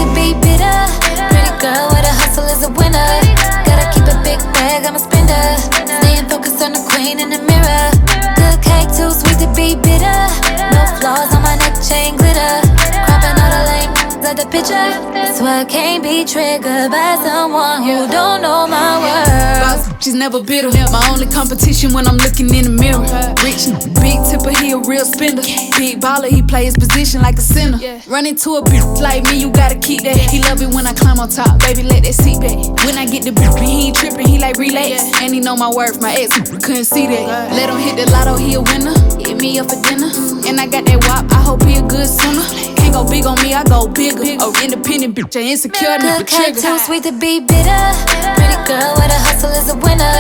I 15.44 15.64
can't 15.64 16.02
be 16.02 16.24
triggered 16.24 16.90
by 16.90 17.16
someone 17.22 17.83
who 17.83 18.07
don't 18.11 18.42
know 18.42 18.66
my. 18.66 19.00
Boss, 19.61 19.90
she's 20.02 20.14
never 20.14 20.42
bitter. 20.42 20.68
My 20.90 21.02
only 21.11 21.26
competition 21.26 21.92
when 21.92 22.07
I'm 22.07 22.16
looking 22.16 22.52
in 22.55 22.64
the 22.64 22.70
mirror. 22.70 23.02
Rich, 23.42 23.74
big 23.98 24.22
tipper, 24.31 24.55
he 24.62 24.72
a 24.72 24.78
real 24.78 25.05
spender. 25.05 25.42
Big 25.78 26.00
baller, 26.00 26.28
he 26.28 26.42
play 26.42 26.64
his 26.66 26.76
position 26.76 27.22
like 27.22 27.38
a 27.38 27.40
center. 27.40 27.78
Run 28.07 28.26
into 28.26 28.55
a 28.57 28.62
bitch 28.62 29.00
like 29.00 29.24
me, 29.24 29.40
you 29.40 29.50
gotta 29.50 29.78
keep 29.78 30.02
that. 30.02 30.16
He 30.16 30.40
love 30.42 30.62
it 30.62 30.72
when 30.72 30.87
I 30.87 30.92
climb 30.92 31.18
on 31.18 31.28
top, 31.28 31.59
baby, 31.61 31.83
let 31.83 32.05
that 32.05 32.14
seat 32.14 32.40
back. 32.40 32.57
When 32.87 32.96
I 32.96 33.07
get 33.07 33.24
the 33.24 33.31
bitch, 33.31 33.59
he 33.61 33.88
ain't 33.88 33.96
tripping, 33.96 34.28
he 34.28 34.38
like 34.38 34.59
relax. 34.59 35.20
And 35.20 35.35
he 35.35 35.40
know 35.40 35.57
my 35.57 35.70
worth, 35.70 36.00
my 36.00 36.14
ex 36.14 36.38
couldn't 36.64 36.85
see 36.85 37.07
that. 37.09 37.52
Let 37.52 37.68
him 37.68 37.78
hit 37.78 37.96
the 37.96 38.11
lotto, 38.12 38.37
he 38.37 38.55
a 38.55 38.61
winner. 38.61 38.94
Hit 39.18 39.40
me 39.40 39.59
up 39.59 39.70
for 39.70 39.81
dinner. 39.83 40.31
And 40.52 40.60
I 40.60 40.68
got 40.68 40.84
that 40.84 41.00
wop, 41.08 41.24
I 41.32 41.40
hope 41.40 41.64
he 41.64 41.80
a 41.80 41.82
good 41.88 42.04
swimmer. 42.04 42.44
Can't 42.76 42.92
go 42.92 43.08
big 43.08 43.24
on 43.24 43.40
me, 43.40 43.56
I 43.56 43.64
go 43.64 43.88
bigger. 43.88 44.20
A 44.20 44.52
independent 44.60 45.16
bitch, 45.16 45.32
I 45.32 45.48
insecure, 45.48 45.96
cat, 45.96 46.28
trigger. 46.28 46.60
too 46.60 46.76
sweet 46.84 47.08
to 47.08 47.12
be 47.16 47.40
bitter. 47.40 47.84
Pretty 48.36 48.60
girl 48.68 48.92
with 49.00 49.08
a 49.08 49.20
hustle 49.24 49.48
is 49.56 49.72
a 49.72 49.76
winner. 49.80 50.12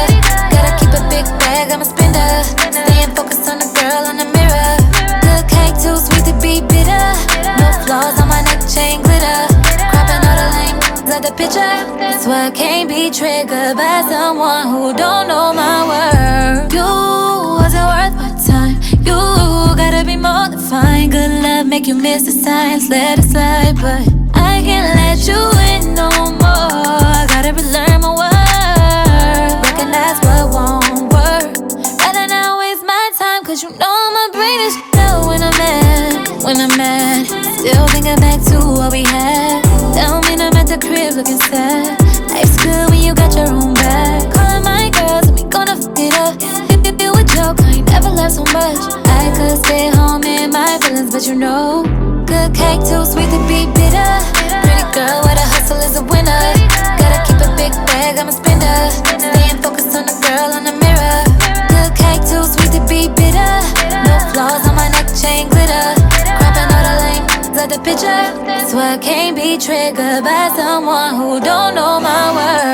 Gotta 0.48 0.72
keep 0.80 0.88
a 0.88 1.04
big 1.12 1.28
bag, 1.36 1.68
I'm 1.68 1.84
a 1.84 1.88
spender. 1.88 2.48
Staying 2.64 3.12
focused 3.12 3.44
on 3.44 3.60
the 3.60 3.68
girl 3.76 4.08
in 4.08 4.16
the 4.16 4.28
mirror. 4.32 4.72
Good 5.20 5.44
cake, 5.52 5.76
too 5.76 6.00
sweet 6.00 6.24
to 6.24 6.32
be 6.40 6.64
bitter. 6.64 7.04
No 7.60 7.68
flaws 7.84 8.16
on 8.16 8.32
my 8.32 8.40
neck 8.40 8.64
chain 8.64 9.04
glitter. 9.04 9.52
Cropping 9.92 10.24
all 10.24 10.36
the 10.40 10.48
lame 10.56 10.80
of 11.12 11.20
the 11.28 11.32
picture. 11.36 11.76
That's 12.00 12.24
why 12.24 12.48
I 12.48 12.50
can't 12.56 12.88
be 12.88 13.12
triggered 13.12 13.76
by 13.76 14.00
someone 14.08 14.72
who 14.72 14.96
don't 14.96 15.28
know 15.28 15.52
my 15.52 15.84
worth. 15.84 16.72
You 16.72 16.88
wasn't 16.88 17.84
worth 17.84 18.16
my 18.16 18.31
fine. 20.82 21.10
Good 21.10 21.42
love 21.42 21.66
make 21.66 21.86
you 21.86 21.94
miss 21.94 22.24
the 22.24 22.32
signs. 22.32 22.88
Let 22.88 23.18
it 23.18 23.24
slide, 23.32 23.76
but 23.76 24.02
I 24.34 24.54
can't 24.66 24.88
let 24.98 25.18
you 25.28 25.40
in 25.70 25.94
no 25.94 26.10
more. 26.42 26.98
I 27.18 27.26
gotta 27.32 27.52
relearn 27.58 27.98
my 28.04 28.12
worth. 28.20 29.54
Recognize 29.66 30.18
what 30.26 30.44
won't 30.54 31.04
work. 31.14 31.48
Rather 32.02 32.26
not 32.34 32.58
waste 32.58 32.84
my 32.84 33.04
time, 33.18 33.44
cause 33.44 33.62
you 33.62 33.70
know 33.80 33.98
my 34.18 34.28
brain 34.36 34.58
is 34.68 34.76
low 34.96 35.28
when 35.28 35.40
I'm 35.48 35.56
mad. 35.62 36.28
When 36.44 36.56
I'm 36.64 36.74
mad, 36.76 37.26
still 37.58 37.86
thinking 37.88 38.18
back 38.24 38.40
to 38.50 38.58
what 38.78 38.90
we 38.92 39.04
had. 39.04 39.62
Don't 39.94 40.22
I'm 40.42 40.56
at 40.56 40.66
the 40.66 40.78
crib 40.78 41.14
looking 41.14 41.38
sad. 41.38 42.00
Life's 42.30 42.56
good 42.64 42.90
when 42.90 43.00
you 43.00 43.14
got 43.14 43.34
your 43.36 43.41
why 68.74 68.96
can't 68.98 69.36
be 69.36 69.58
triggered 69.58 70.24
by 70.24 70.50
someone 70.56 71.16
who 71.16 71.40
don't 71.40 71.74
know 71.74 72.00
my 72.00 72.34
worth. 72.34 72.71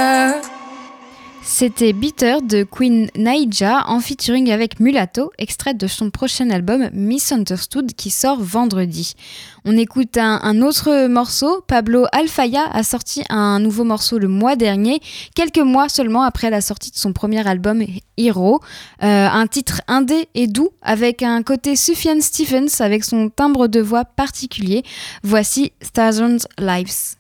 C'était 1.60 1.92
Bitter 1.92 2.36
de 2.40 2.62
Queen 2.62 3.10
Naija 3.16 3.82
en 3.88 3.98
featuring 3.98 4.52
avec 4.52 4.78
Mulatto, 4.78 5.32
extrait 5.38 5.74
de 5.74 5.88
son 5.88 6.08
prochain 6.08 6.50
album 6.50 6.88
Misunderstood 6.92 7.94
qui 7.94 8.10
sort 8.10 8.38
vendredi. 8.40 9.14
On 9.64 9.76
écoute 9.76 10.16
un, 10.18 10.62
autre 10.62 11.08
morceau. 11.08 11.64
Pablo 11.66 12.04
Alfaya 12.12 12.70
a 12.70 12.84
sorti 12.84 13.24
un 13.28 13.58
nouveau 13.58 13.82
morceau 13.82 14.20
le 14.20 14.28
mois 14.28 14.54
dernier, 14.54 15.00
quelques 15.34 15.58
mois 15.58 15.88
seulement 15.88 16.22
après 16.22 16.48
la 16.48 16.60
sortie 16.60 16.92
de 16.92 16.96
son 16.96 17.12
premier 17.12 17.44
album 17.44 17.82
Hero. 18.16 18.60
Euh, 19.02 19.26
un 19.28 19.48
titre 19.48 19.80
indé 19.88 20.28
et 20.36 20.46
doux 20.46 20.70
avec 20.80 21.24
un 21.24 21.42
côté 21.42 21.74
Sufjan 21.74 22.20
Stephens 22.20 22.80
avec 22.80 23.02
son 23.02 23.30
timbre 23.30 23.66
de 23.66 23.80
voix 23.80 24.04
particulier. 24.04 24.84
Voici 25.24 25.72
Thousand 25.92 26.38
Lives. 26.56 27.16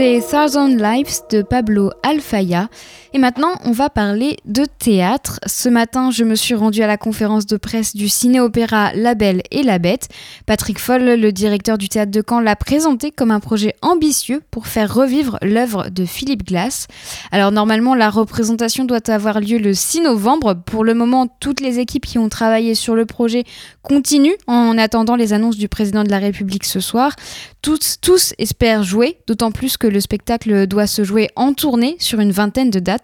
C'était 0.00 0.22
Thousand 0.22 0.68
Lives 0.68 1.28
de 1.28 1.42
Pablo 1.42 1.90
Alfaya. 2.02 2.70
Et 3.12 3.18
maintenant, 3.18 3.54
on 3.64 3.72
va 3.72 3.90
parler 3.90 4.36
de 4.44 4.64
théâtre. 4.64 5.40
Ce 5.44 5.68
matin, 5.68 6.12
je 6.12 6.22
me 6.22 6.36
suis 6.36 6.54
rendue 6.54 6.82
à 6.82 6.86
la 6.86 6.96
conférence 6.96 7.44
de 7.44 7.56
presse 7.56 7.96
du 7.96 8.08
ciné-opéra 8.08 8.92
La 8.94 9.16
Belle 9.16 9.42
et 9.50 9.64
la 9.64 9.80
Bête. 9.80 10.08
Patrick 10.46 10.78
Foll, 10.78 11.02
le 11.02 11.32
directeur 11.32 11.76
du 11.76 11.88
théâtre 11.88 12.12
de 12.12 12.22
Caen, 12.26 12.38
l'a 12.38 12.54
présenté 12.54 13.10
comme 13.10 13.32
un 13.32 13.40
projet 13.40 13.74
ambitieux 13.82 14.42
pour 14.52 14.68
faire 14.68 14.94
revivre 14.94 15.38
l'œuvre 15.42 15.88
de 15.90 16.04
Philippe 16.04 16.46
Glass. 16.46 16.86
Alors 17.32 17.50
normalement, 17.50 17.96
la 17.96 18.10
représentation 18.10 18.84
doit 18.84 19.10
avoir 19.10 19.40
lieu 19.40 19.58
le 19.58 19.74
6 19.74 20.02
novembre. 20.02 20.54
Pour 20.54 20.84
le 20.84 20.94
moment, 20.94 21.26
toutes 21.40 21.60
les 21.60 21.80
équipes 21.80 22.06
qui 22.06 22.18
ont 22.18 22.28
travaillé 22.28 22.76
sur 22.76 22.94
le 22.94 23.06
projet 23.06 23.42
continuent 23.82 24.38
en 24.46 24.78
attendant 24.78 25.16
les 25.16 25.32
annonces 25.32 25.56
du 25.56 25.68
président 25.68 26.04
de 26.04 26.10
la 26.10 26.18
République 26.20 26.64
ce 26.64 26.78
soir. 26.78 27.16
Tous, 27.60 27.96
tous 28.00 28.34
espèrent 28.38 28.84
jouer, 28.84 29.18
d'autant 29.26 29.50
plus 29.50 29.76
que 29.76 29.88
le 29.88 30.00
spectacle 30.00 30.68
doit 30.68 30.86
se 30.86 31.02
jouer 31.02 31.28
en 31.34 31.54
tournée 31.54 31.96
sur 31.98 32.20
une 32.20 32.30
vingtaine 32.30 32.70
de 32.70 32.78
dates. 32.78 32.99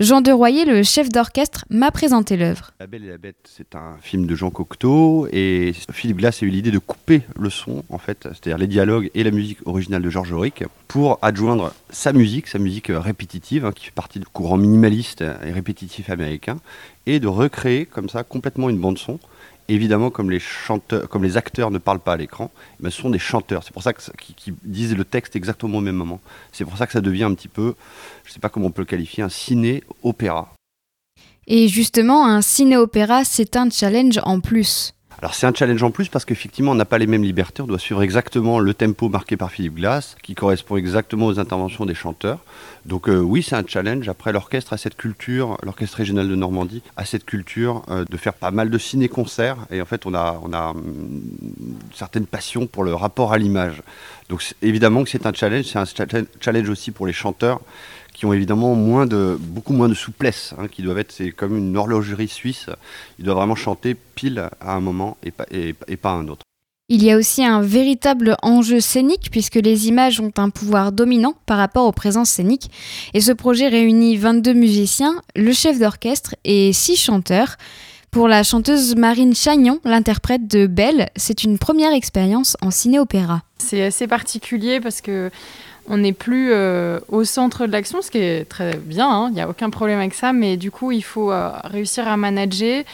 Jean 0.00 0.20
de 0.20 0.30
Royer, 0.30 0.64
le 0.64 0.82
chef 0.82 1.08
d'orchestre, 1.08 1.64
m'a 1.70 1.90
présenté 1.90 2.36
l'œuvre. 2.36 2.72
La 2.80 2.86
Belle 2.86 3.04
et 3.04 3.08
la 3.08 3.18
Bête, 3.18 3.36
c'est 3.44 3.74
un 3.74 3.96
film 4.02 4.26
de 4.26 4.34
Jean 4.34 4.50
Cocteau 4.50 5.26
et 5.32 5.72
Philippe 5.90 6.18
Glass 6.18 6.42
a 6.42 6.46
eu 6.46 6.50
l'idée 6.50 6.70
de 6.70 6.78
couper 6.78 7.22
le 7.38 7.50
son, 7.50 7.84
en 7.88 7.98
fait, 7.98 8.28
c'est-à-dire 8.32 8.58
les 8.58 8.66
dialogues 8.66 9.10
et 9.14 9.24
la 9.24 9.30
musique 9.30 9.58
originale 9.66 10.02
de 10.02 10.10
Georges 10.10 10.32
Auric, 10.32 10.64
pour 10.88 11.18
adjoindre 11.22 11.72
sa 11.90 12.12
musique, 12.12 12.46
sa 12.46 12.58
musique 12.58 12.90
répétitive, 12.90 13.64
hein, 13.64 13.72
qui 13.72 13.86
fait 13.86 13.94
partie 13.94 14.18
du 14.18 14.26
courant 14.26 14.56
minimaliste 14.56 15.22
et 15.22 15.52
répétitif 15.52 16.10
américain, 16.10 16.58
et 17.06 17.20
de 17.20 17.28
recréer 17.28 17.86
comme 17.86 18.08
ça 18.08 18.24
complètement 18.24 18.68
une 18.68 18.78
bande 18.78 18.98
son 18.98 19.18
évidemment, 19.68 20.10
comme 20.10 20.30
les, 20.30 20.38
chanteurs, 20.38 21.08
comme 21.08 21.22
les 21.22 21.36
acteurs 21.36 21.70
ne 21.70 21.78
parlent 21.78 22.00
pas 22.00 22.14
à 22.14 22.16
l'écran, 22.16 22.50
ce 22.82 22.90
sont 22.90 23.10
des 23.10 23.18
chanteurs. 23.18 23.62
C'est 23.64 23.72
pour 23.72 23.82
ça 23.82 23.92
qu'ils 23.92 24.54
disent 24.64 24.96
le 24.96 25.04
texte 25.04 25.36
exactement 25.36 25.78
au 25.78 25.80
même 25.80 25.96
moment. 25.96 26.20
C'est 26.52 26.64
pour 26.64 26.76
ça 26.76 26.86
que 26.86 26.92
ça 26.92 27.00
devient 27.00 27.24
un 27.24 27.34
petit 27.34 27.48
peu, 27.48 27.74
je 28.24 28.30
ne 28.30 28.34
sais 28.34 28.40
pas 28.40 28.48
comment 28.48 28.66
on 28.66 28.70
peut 28.70 28.82
le 28.82 28.86
qualifier, 28.86 29.22
un 29.22 29.28
ciné-opéra. 29.28 30.52
Et 31.46 31.68
justement, 31.68 32.26
un 32.26 32.42
ciné-opéra, 32.42 33.24
c'est 33.24 33.56
un 33.56 33.70
challenge 33.70 34.20
en 34.24 34.40
plus. 34.40 34.95
Alors 35.18 35.32
c'est 35.32 35.46
un 35.46 35.54
challenge 35.54 35.82
en 35.82 35.90
plus 35.90 36.08
parce 36.08 36.26
qu'effectivement 36.26 36.72
on 36.72 36.74
n'a 36.74 36.84
pas 36.84 36.98
les 36.98 37.06
mêmes 37.06 37.22
libertés, 37.22 37.62
on 37.62 37.66
doit 37.66 37.78
suivre 37.78 38.02
exactement 38.02 38.58
le 38.58 38.74
tempo 38.74 39.08
marqué 39.08 39.38
par 39.38 39.50
Philippe 39.50 39.76
Glass, 39.76 40.14
qui 40.22 40.34
correspond 40.34 40.76
exactement 40.76 41.26
aux 41.26 41.38
interventions 41.38 41.86
des 41.86 41.94
chanteurs. 41.94 42.40
Donc 42.84 43.08
euh, 43.08 43.18
oui 43.18 43.42
c'est 43.42 43.56
un 43.56 43.64
challenge, 43.66 44.10
après 44.10 44.30
l'orchestre 44.30 44.74
a 44.74 44.76
cette 44.76 44.96
culture, 44.96 45.56
l'orchestre 45.62 45.96
régional 45.96 46.28
de 46.28 46.34
Normandie 46.34 46.82
a 46.98 47.06
cette 47.06 47.24
culture 47.24 47.82
euh, 47.88 48.04
de 48.04 48.16
faire 48.18 48.34
pas 48.34 48.50
mal 48.50 48.68
de 48.68 48.76
ciné-concerts, 48.76 49.56
et 49.70 49.80
en 49.80 49.86
fait 49.86 50.04
on 50.04 50.12
a, 50.12 50.38
on 50.42 50.52
a 50.52 50.74
une 50.74 51.78
certaine 51.94 52.26
passion 52.26 52.66
pour 52.66 52.84
le 52.84 52.94
rapport 52.94 53.32
à 53.32 53.38
l'image. 53.38 53.82
Donc 54.28 54.44
évidemment 54.60 55.02
que 55.02 55.08
c'est 55.08 55.24
un 55.24 55.32
challenge, 55.32 55.64
c'est 55.64 55.78
un 55.78 56.24
challenge 56.40 56.68
aussi 56.68 56.90
pour 56.90 57.06
les 57.06 57.14
chanteurs 57.14 57.60
qui 58.16 58.24
ont 58.24 58.32
évidemment 58.32 58.74
moins 58.74 59.04
de, 59.04 59.36
beaucoup 59.38 59.74
moins 59.74 59.90
de 59.90 59.94
souplesse, 59.94 60.54
hein, 60.58 60.68
qui 60.68 60.80
doivent 60.80 60.98
être, 60.98 61.12
c'est 61.12 61.32
comme 61.32 61.54
une 61.54 61.76
horlogerie 61.76 62.28
suisse, 62.28 62.70
ils 63.18 63.26
doivent 63.26 63.36
vraiment 63.36 63.54
chanter 63.54 63.94
pile 63.94 64.48
à 64.58 64.74
un 64.74 64.80
moment 64.80 65.18
et 65.22 65.30
pas, 65.30 65.44
et, 65.50 65.74
pas 65.74 66.10
à 66.10 66.14
un 66.14 66.26
autre. 66.28 66.40
Il 66.88 67.02
y 67.02 67.12
a 67.12 67.18
aussi 67.18 67.44
un 67.44 67.60
véritable 67.60 68.36
enjeu 68.42 68.80
scénique 68.80 69.28
puisque 69.30 69.56
les 69.56 69.88
images 69.88 70.18
ont 70.20 70.32
un 70.38 70.48
pouvoir 70.48 70.92
dominant 70.92 71.34
par 71.44 71.58
rapport 71.58 71.84
aux 71.84 71.92
présences 71.92 72.30
scéniques. 72.30 72.70
Et 73.12 73.20
ce 73.20 73.32
projet 73.32 73.68
réunit 73.68 74.16
22 74.16 74.54
musiciens, 74.54 75.20
le 75.34 75.52
chef 75.52 75.78
d'orchestre 75.78 76.36
et 76.44 76.72
6 76.72 76.96
chanteurs. 76.96 77.56
Pour 78.16 78.28
la 78.28 78.42
chanteuse 78.42 78.96
Marine 78.96 79.34
Chagnon, 79.34 79.78
l'interprète 79.84 80.48
de 80.48 80.66
Belle, 80.66 81.10
c'est 81.16 81.44
une 81.44 81.58
première 81.58 81.92
expérience 81.92 82.56
en 82.62 82.70
ciné-opéra. 82.70 83.42
C'est 83.58 83.82
assez 83.82 84.06
particulier 84.06 84.80
parce 84.80 85.02
que 85.02 85.30
on 85.86 85.98
n'est 85.98 86.14
plus 86.14 86.48
euh, 86.50 86.98
au 87.08 87.24
centre 87.24 87.66
de 87.66 87.72
l'action, 87.72 88.00
ce 88.00 88.10
qui 88.10 88.16
est 88.16 88.48
très 88.48 88.78
bien, 88.78 89.06
hein, 89.06 89.26
il 89.28 89.34
n'y 89.34 89.42
a 89.42 89.50
aucun 89.50 89.68
problème 89.68 89.98
avec 89.98 90.14
ça, 90.14 90.32
mais 90.32 90.56
du 90.56 90.70
coup, 90.70 90.92
il 90.92 91.02
faut 91.02 91.30
euh, 91.30 91.50
réussir 91.64 92.08
à 92.08 92.16
manager, 92.16 92.84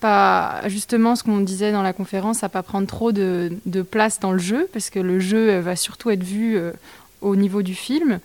pas 0.00 0.62
justement 0.66 1.14
ce 1.14 1.24
qu'on 1.24 1.40
disait 1.40 1.72
dans 1.72 1.82
la 1.82 1.92
conférence, 1.92 2.42
à 2.42 2.48
pas 2.48 2.62
prendre 2.62 2.86
trop 2.86 3.12
de, 3.12 3.52
place 3.90 4.18
dans 4.18 4.32
le 4.32 4.38
jeu, 4.38 4.66
parce 4.72 4.88
que 4.88 4.98
le 4.98 5.20
jeu 5.20 5.58
va 5.58 5.76
surtout 5.76 6.08
être 6.08 6.24
vu 6.24 6.56
euh, 6.56 6.72
au 7.20 7.36
niveau 7.36 7.60
du 7.60 7.74
film. 7.74 8.18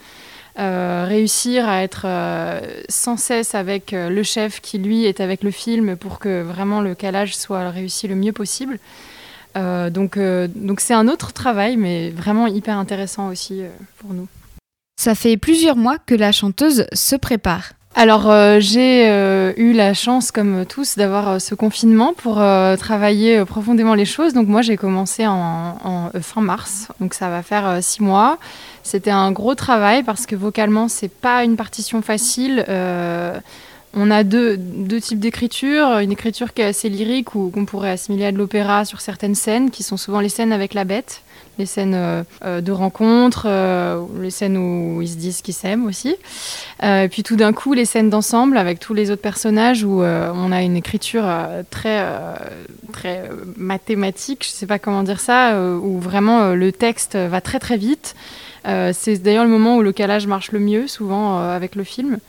Réussir 0.57 1.67
à 1.67 1.83
être 1.83 2.07
sans 2.87 3.17
cesse 3.17 3.55
avec 3.55 3.91
le 3.91 4.23
chef 4.23 4.61
qui 4.61 4.77
lui 4.77 5.05
est 5.05 5.19
avec 5.19 5.43
le 5.43 5.51
film 5.51 5.95
pour 5.95 6.19
que 6.19 6.41
vraiment 6.41 6.81
le 6.81 6.95
calage 6.95 7.35
soit 7.35 7.69
réussi 7.69 8.07
le 8.07 8.15
mieux 8.15 8.31
possible. 8.31 8.79
Euh, 9.55 9.89
donc, 9.89 10.17
euh, 10.17 10.47
donc 10.53 10.79
c'est 10.79 10.93
un 10.93 11.07
autre 11.07 11.33
travail, 11.33 11.77
mais 11.77 12.09
vraiment 12.09 12.47
hyper 12.47 12.77
intéressant 12.77 13.29
aussi 13.29 13.61
euh, 13.61 13.69
pour 13.99 14.13
nous. 14.13 14.27
Ça 14.99 15.15
fait 15.15 15.37
plusieurs 15.37 15.75
mois 15.75 15.97
que 15.97 16.15
la 16.15 16.31
chanteuse 16.31 16.85
se 16.93 17.15
prépare. 17.15 17.71
Alors 17.97 18.29
j'ai 18.59 19.07
eu 19.55 19.71
la 19.71 19.93
chance, 19.93 20.31
comme 20.31 20.65
tous, 20.65 20.97
d'avoir 20.97 21.39
ce 21.39 21.55
confinement 21.55 22.13
pour 22.13 22.35
travailler 22.77 23.45
profondément 23.45 23.93
les 23.93 24.03
choses. 24.03 24.33
Donc 24.33 24.49
moi 24.49 24.61
j'ai 24.61 24.75
commencé 24.75 25.25
en, 25.25 26.11
fin 26.21 26.41
mars, 26.41 26.89
donc 26.99 27.13
ça 27.13 27.29
va 27.29 27.41
faire 27.41 27.81
six 27.81 28.01
mois. 28.01 28.37
C'était 28.85 29.11
un 29.11 29.31
gros 29.31 29.55
travail 29.55 30.03
parce 30.03 30.25
que 30.25 30.35
vocalement 30.37 30.87
c'est 30.87 31.09
pas 31.09 31.43
une 31.43 31.57
partition 31.57 32.01
facile. 32.01 32.63
On 33.97 34.11
a 34.11 34.23
deux, 34.25 34.57
types 35.01 35.19
d'écriture. 35.19 35.99
Une 35.99 36.11
écriture 36.11 36.53
qui 36.53 36.61
est 36.61 36.65
assez 36.65 36.89
lyrique 36.89 37.33
ou 37.33 37.49
qu'on 37.49 37.65
pourrait 37.65 37.91
assimiler 37.91 38.25
à 38.25 38.31
de 38.33 38.37
l'opéra 38.37 38.83
sur 38.83 38.99
certaines 38.99 39.35
scènes, 39.35 39.71
qui 39.71 39.83
sont 39.83 39.95
souvent 39.95 40.19
les 40.19 40.27
scènes 40.27 40.51
avec 40.51 40.73
la 40.73 40.83
bête, 40.83 41.21
les 41.57 41.65
scènes 41.65 41.93
euh, 41.95 42.23
euh, 42.43 42.59
de 42.59 42.73
rencontre, 42.73 43.45
euh, 43.47 44.03
les 44.19 44.31
scènes 44.31 44.57
où 44.57 45.01
ils 45.01 45.07
se 45.07 45.15
disent 45.15 45.41
qu'ils 45.41 45.53
s'aiment 45.53 45.85
aussi. 45.85 46.17
et 46.83 47.07
puis 47.09 47.23
tout 47.23 47.37
d'un 47.37 47.53
coup, 47.53 47.73
les 47.73 47.85
scènes 47.85 48.09
d'ensemble 48.09 48.57
avec 48.57 48.81
tous 48.81 48.93
les 48.93 49.11
autres 49.11 49.21
personnages 49.21 49.85
où 49.85 50.01
on 50.01 50.51
a 50.51 50.61
une 50.61 50.75
écriture 50.75 51.25
très, 51.69 52.05
très 52.91 53.29
mathématique, 53.55 54.43
je 54.43 54.49
ne 54.49 54.55
sais 54.55 54.67
pas 54.67 54.77
comment 54.77 55.03
dire 55.03 55.21
ça, 55.21 55.57
où 55.57 55.99
vraiment 55.99 56.53
le 56.53 56.71
texte 56.73 57.15
va 57.15 57.39
très 57.39 57.59
très 57.59 57.77
vite. 57.77 58.13
C'est 58.93 59.21
d'ailleurs 59.21 59.43
le 59.43 59.49
moment 59.49 59.77
où 59.77 59.81
le 59.81 59.91
calage 59.91 60.27
marche 60.27 60.51
le 60.51 60.59
mieux, 60.59 60.87
souvent 60.87 61.37
avec 61.37 61.75
le 61.75 61.83
film. 61.83 62.19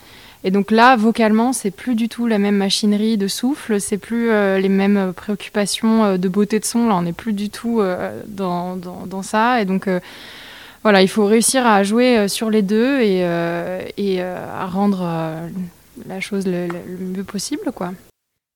Et 0.43 0.51
donc 0.51 0.71
là, 0.71 0.95
vocalement, 0.95 1.51
c'est 1.51 1.71
plus 1.71 1.95
du 1.95 2.09
tout 2.09 2.27
la 2.27 2.37
même 2.37 2.57
machinerie 2.57 3.17
de 3.17 3.27
souffle, 3.27 3.81
c'est 3.81 3.97
plus 3.97 4.29
euh, 4.29 4.59
les 4.59 4.69
mêmes 4.69 5.11
préoccupations 5.13 6.05
euh, 6.05 6.17
de 6.17 6.29
beauté 6.29 6.59
de 6.59 6.65
son. 6.65 6.87
Là, 6.87 6.95
on 6.95 7.01
n'est 7.01 7.13
plus 7.13 7.33
du 7.33 7.49
tout 7.49 7.81
euh, 7.81 8.21
dans, 8.27 8.75
dans, 8.75 9.21
ça. 9.23 9.61
Et 9.61 9.65
donc, 9.65 9.89
voilà, 10.83 11.01
il 11.01 11.07
faut 11.07 11.25
réussir 11.25 11.65
à 11.65 11.83
jouer 11.83 12.27
sur 12.27 12.49
les 12.49 12.61
deux 12.61 13.01
et, 13.01 13.23
à 14.21 14.65
rendre 14.67 15.05
la 16.07 16.19
chose 16.19 16.45
le, 16.45 16.67
mieux 16.99 17.23
possible, 17.23 17.71
quoi. 17.73 17.91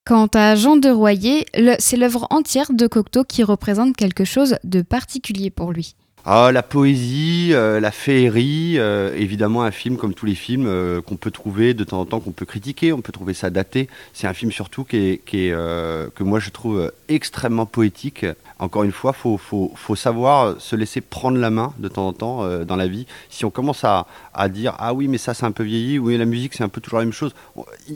Quant 0.06 0.30
à 0.34 0.56
Jean 0.56 0.78
de 0.78 0.90
Royer, 0.90 1.46
c'est 1.80 1.98
l'œuvre 1.98 2.28
entière 2.30 2.72
de 2.72 2.88
Cocteau 2.88 3.24
qui 3.24 3.44
représente 3.44 3.96
quelque 3.96 4.24
chose 4.24 4.56
de 4.64 4.82
particulier 4.82 5.50
pour 5.50 5.72
lui. 5.72 5.96
Ah, 6.24 6.52
la 6.52 6.62
poésie, 6.62 7.50
euh, 7.54 7.80
la 7.80 7.90
féerie, 7.90 8.76
euh, 8.78 9.12
évidemment 9.18 9.64
un 9.64 9.72
film 9.72 9.98
comme 9.98 10.14
tous 10.14 10.28
les 10.28 10.36
films 10.36 10.68
euh, 10.68 11.02
qu'on 11.02 11.16
peut 11.16 11.32
trouver 11.32 11.74
de 11.74 11.84
temps 11.84 12.00
en 12.00 12.06
temps, 12.06 12.20
qu'on 12.20 12.32
peut 12.32 12.46
critiquer, 12.46 12.94
on 12.94 13.02
peut 13.02 13.12
trouver 13.12 13.34
ça 13.34 13.50
daté. 13.50 13.90
C'est 14.14 14.28
un 14.28 14.34
film 14.36 14.52
surtout 14.52 14.84
qui 14.84 14.98
est, 14.98 15.18
que 15.26 16.24
moi 16.24 16.40
je 16.40 16.52
trouve 16.52 16.92
extrêmement 17.08 17.66
poétique. 17.66 18.28
Encore 18.60 18.84
une 18.84 18.92
fois, 18.92 19.16
il 19.26 19.40
faut, 19.40 19.96
savoir 19.96 20.62
se 20.62 20.76
laisser 20.76 21.02
prendre 21.02 21.40
la 21.40 21.50
main 21.50 21.74
de 21.80 21.88
temps 21.88 22.08
en 22.08 22.14
temps 22.14 22.66
dans 22.66 22.76
la 22.76 22.88
vie. 22.88 23.08
Si 23.30 23.44
on 23.44 23.50
commence 23.50 23.84
à, 23.84 24.06
à 24.36 24.48
dire 24.48 24.76
ah 24.78 24.94
oui 24.94 25.08
mais 25.08 25.18
ça 25.18 25.34
c'est 25.34 25.46
un 25.46 25.52
peu 25.52 25.64
vieilli, 25.64 25.98
oui 25.98 26.18
la 26.18 26.26
musique 26.26 26.54
c'est 26.54 26.64
un 26.64 26.70
peu 26.70 26.82
toujours 26.82 27.00
la 27.00 27.06
même 27.06 27.14
chose, 27.14 27.34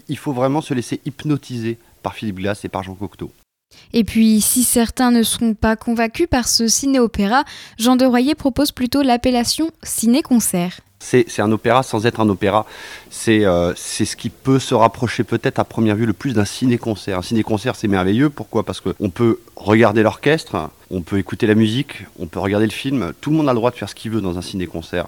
il 0.07 0.17
faut 0.17 0.33
vraiment 0.33 0.61
se 0.61 0.73
laisser 0.73 0.99
hypnotiser 1.05 1.77
par 2.01 2.15
Philippe 2.15 2.37
Glass 2.37 2.65
et 2.65 2.69
par 2.69 2.81
Jean 2.81 2.95
Cocteau. 2.95 3.31
Et 3.93 4.03
puis, 4.03 4.41
si 4.41 4.63
certains 4.63 5.11
ne 5.11 5.23
sont 5.23 5.53
pas 5.53 5.75
convaincus 5.75 6.27
par 6.29 6.47
ce 6.47 6.67
ciné-opéra, 6.67 7.43
Jean 7.77 7.95
de 7.95 8.05
Royer 8.05 8.35
propose 8.35 8.71
plutôt 8.71 9.01
l'appellation 9.01 9.71
ciné-concert. 9.83 10.79
C'est 10.99 11.39
un 11.39 11.51
opéra 11.51 11.83
sans 11.83 12.07
être 12.07 12.19
un 12.19 12.29
opéra. 12.29 12.65
Euh, 13.27 13.73
c'est 13.75 14.05
ce 14.05 14.15
qui 14.15 14.29
peut 14.29 14.57
se 14.57 14.73
rapprocher 14.73 15.23
peut-être 15.23 15.59
à 15.59 15.63
première 15.63 15.95
vue 15.95 16.07
le 16.07 16.13
plus 16.13 16.33
d'un 16.33 16.45
ciné-concert. 16.45 17.19
Un 17.19 17.21
ciné-concert, 17.21 17.75
c'est 17.75 17.87
merveilleux. 17.87 18.31
Pourquoi? 18.31 18.63
Parce 18.63 18.81
qu'on 18.81 19.09
peut 19.11 19.39
regarder 19.55 20.01
l'orchestre, 20.01 20.71
on 20.89 21.01
peut 21.01 21.19
écouter 21.19 21.45
la 21.45 21.53
musique, 21.53 22.05
on 22.17 22.25
peut 22.25 22.39
regarder 22.39 22.65
le 22.65 22.71
film. 22.71 23.13
Tout 23.21 23.29
le 23.29 23.37
monde 23.37 23.49
a 23.49 23.53
le 23.53 23.57
droit 23.57 23.69
de 23.69 23.75
faire 23.75 23.89
ce 23.89 23.93
qu'il 23.93 24.11
veut 24.11 24.21
dans 24.21 24.39
un 24.39 24.41
ciné-concert. 24.41 25.05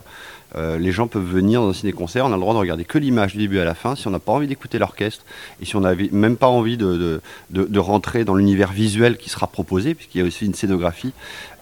Euh, 0.58 0.78
les 0.78 0.92
gens 0.92 1.08
peuvent 1.08 1.24
venir 1.24 1.62
dans 1.62 1.70
un 1.70 1.74
ciné-concert, 1.74 2.26
on 2.26 2.32
a 2.32 2.36
le 2.36 2.42
droit 2.42 2.54
de 2.54 2.60
regarder 2.60 2.84
que 2.84 2.98
l'image 2.98 3.34
du 3.34 3.40
début 3.40 3.60
à 3.60 3.66
la 3.66 3.76
fin, 3.76 3.96
si 3.96 4.08
on 4.08 4.12
n'a 4.12 4.20
pas 4.20 4.32
envie 4.32 4.48
d'écouter 4.48 4.80
l'orchestre, 4.80 5.24
et 5.62 5.66
si 5.66 5.76
on 5.76 5.82
n'a 5.82 5.94
même 6.12 6.36
pas 6.36 6.48
envie 6.48 6.78
de, 6.78 7.22
de, 7.52 7.80
rentrer 7.80 8.26
dans 8.26 8.36
l'univers 8.36 8.72
visuel 8.72 9.18
qui 9.18 9.30
sera 9.30 9.48
proposé, 9.48 9.94
puisqu'il 9.94 10.20
y 10.20 10.24
a 10.24 10.28
aussi 10.28 10.46
une 10.46 10.56
scénographie. 10.56 11.14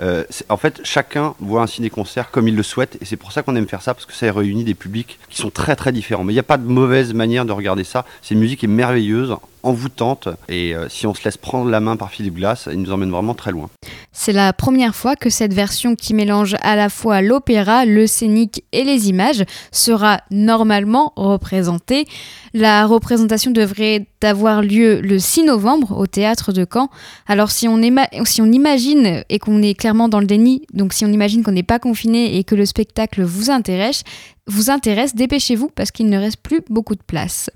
Euh, 0.01 0.23
en 0.49 0.57
fait, 0.57 0.81
chacun 0.83 1.35
voit 1.39 1.61
un 1.61 1.67
ciné-concert 1.67 2.31
comme 2.31 2.47
il 2.47 2.55
le 2.55 2.63
souhaite, 2.63 2.97
et 3.01 3.05
c'est 3.05 3.17
pour 3.17 3.31
ça 3.31 3.43
qu'on 3.43 3.55
aime 3.55 3.67
faire 3.67 3.81
ça, 3.81 3.93
parce 3.93 4.05
que 4.05 4.13
ça 4.13 4.31
réunit 4.31 4.63
des 4.63 4.75
publics 4.75 5.19
qui 5.29 5.37
sont 5.37 5.49
très 5.49 5.75
très 5.75 5.91
différents. 5.91 6.23
Mais 6.23 6.31
il 6.31 6.37
n'y 6.37 6.39
a 6.39 6.43
pas 6.43 6.57
de 6.57 6.67
mauvaise 6.67 7.13
manière 7.13 7.45
de 7.45 7.51
regarder 7.51 7.83
ça, 7.83 8.05
cette 8.21 8.37
musique 8.37 8.63
est 8.63 8.67
merveilleuse, 8.67 9.35
envoûtante, 9.65 10.29
et 10.47 10.75
euh, 10.75 10.87
si 10.89 11.07
on 11.07 11.13
se 11.13 11.23
laisse 11.23 11.37
prendre 11.37 11.69
la 11.69 11.79
main 11.79 11.97
par 11.97 12.11
Philippe 12.11 12.35
Glass, 12.35 12.69
il 12.71 12.79
nous 12.81 12.91
emmène 12.91 13.09
vraiment 13.09 13.33
très 13.33 13.51
loin. 13.51 13.69
C'est 14.11 14.31
la 14.31 14.53
première 14.53 14.95
fois 14.95 15.15
que 15.15 15.29
cette 15.29 15.53
version 15.53 15.95
qui 15.95 16.13
mélange 16.13 16.55
à 16.61 16.75
la 16.75 16.89
fois 16.89 17.21
l'opéra, 17.21 17.85
le 17.85 18.07
scénique 18.07 18.63
et 18.71 18.83
les 18.83 19.09
images 19.09 19.43
sera 19.71 20.21
normalement 20.31 21.13
représentée. 21.15 22.05
La 22.53 22.85
représentation 22.85 23.51
devrait 23.51 24.07
avoir 24.23 24.61
lieu 24.61 25.01
le 25.01 25.19
6 25.19 25.43
novembre 25.43 25.97
au 25.97 26.07
théâtre 26.07 26.53
de 26.53 26.65
Caen. 26.71 26.89
Alors 27.27 27.51
si 27.51 27.67
on, 27.67 27.79
si 28.23 28.41
on 28.41 28.51
imagine 28.51 29.23
et 29.29 29.39
qu'on 29.39 29.61
est 29.61 29.73
clairement 29.73 30.07
dans 30.07 30.19
le 30.19 30.27
déni, 30.27 30.65
donc 30.73 30.93
si 30.93 31.05
on 31.05 31.11
imagine 31.11 31.43
qu'on 31.43 31.51
n'est 31.51 31.63
pas 31.63 31.79
confiné 31.79 32.37
et 32.37 32.43
que 32.43 32.55
le 32.55 32.65
spectacle 32.65 33.23
vous 33.23 33.49
intéresse, 33.49 34.03
vous 34.47 34.69
intéresse, 34.69 35.15
dépêchez-vous 35.15 35.69
parce 35.75 35.91
qu'il 35.91 36.07
ne 36.09 36.17
reste 36.17 36.37
plus 36.37 36.61
beaucoup 36.69 36.95
de 36.95 37.03
place. 37.05 37.49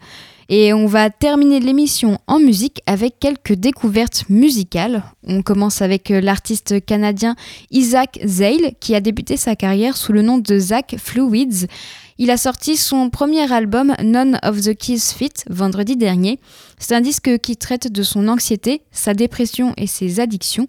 Et 0.52 0.74
on 0.74 0.88
va 0.88 1.12
terminer 1.12 1.60
l'émission 1.60 2.18
en 2.26 2.40
musique 2.40 2.82
avec 2.88 3.20
quelques 3.20 3.54
découvertes 3.54 4.26
musicales. 4.30 5.04
On 5.24 5.44
commence 5.44 5.84
avec 5.84 6.10
euh, 6.10 6.22
l'artiste 6.22 6.84
canadien 6.84 7.36
Isaac 7.70 8.20
Zale 8.26 8.74
qui 8.80 8.96
a 8.96 9.00
débuté 9.00 9.38
sa 9.38 9.56
carrière 9.56 9.96
sous 9.96 10.12
le 10.12 10.24
nom 10.24 10.40
de 10.40 10.58
Zach 10.58 10.96
Fluids. 10.98 11.68
Il 12.18 12.32
a 12.32 12.38
sorti 12.38 12.78
son 12.78 13.12
premier 13.12 13.52
album 13.54 13.94
None 14.04 14.40
of 14.42 14.60
the 14.62 14.76
Keys 14.76 15.14
Fit 15.16 15.34
vendredi 15.52 15.96
dernier. 15.96 16.40
C'est 16.80 16.96
un 16.96 17.02
disque 17.02 17.38
qui 17.38 17.56
traite 17.56 17.92
de 17.92 18.02
son 18.02 18.28
anxiété, 18.28 18.82
sa 18.92 19.14
dépression 19.14 19.74
et 19.78 19.86
ses 19.86 20.20
addictions. 20.20 20.68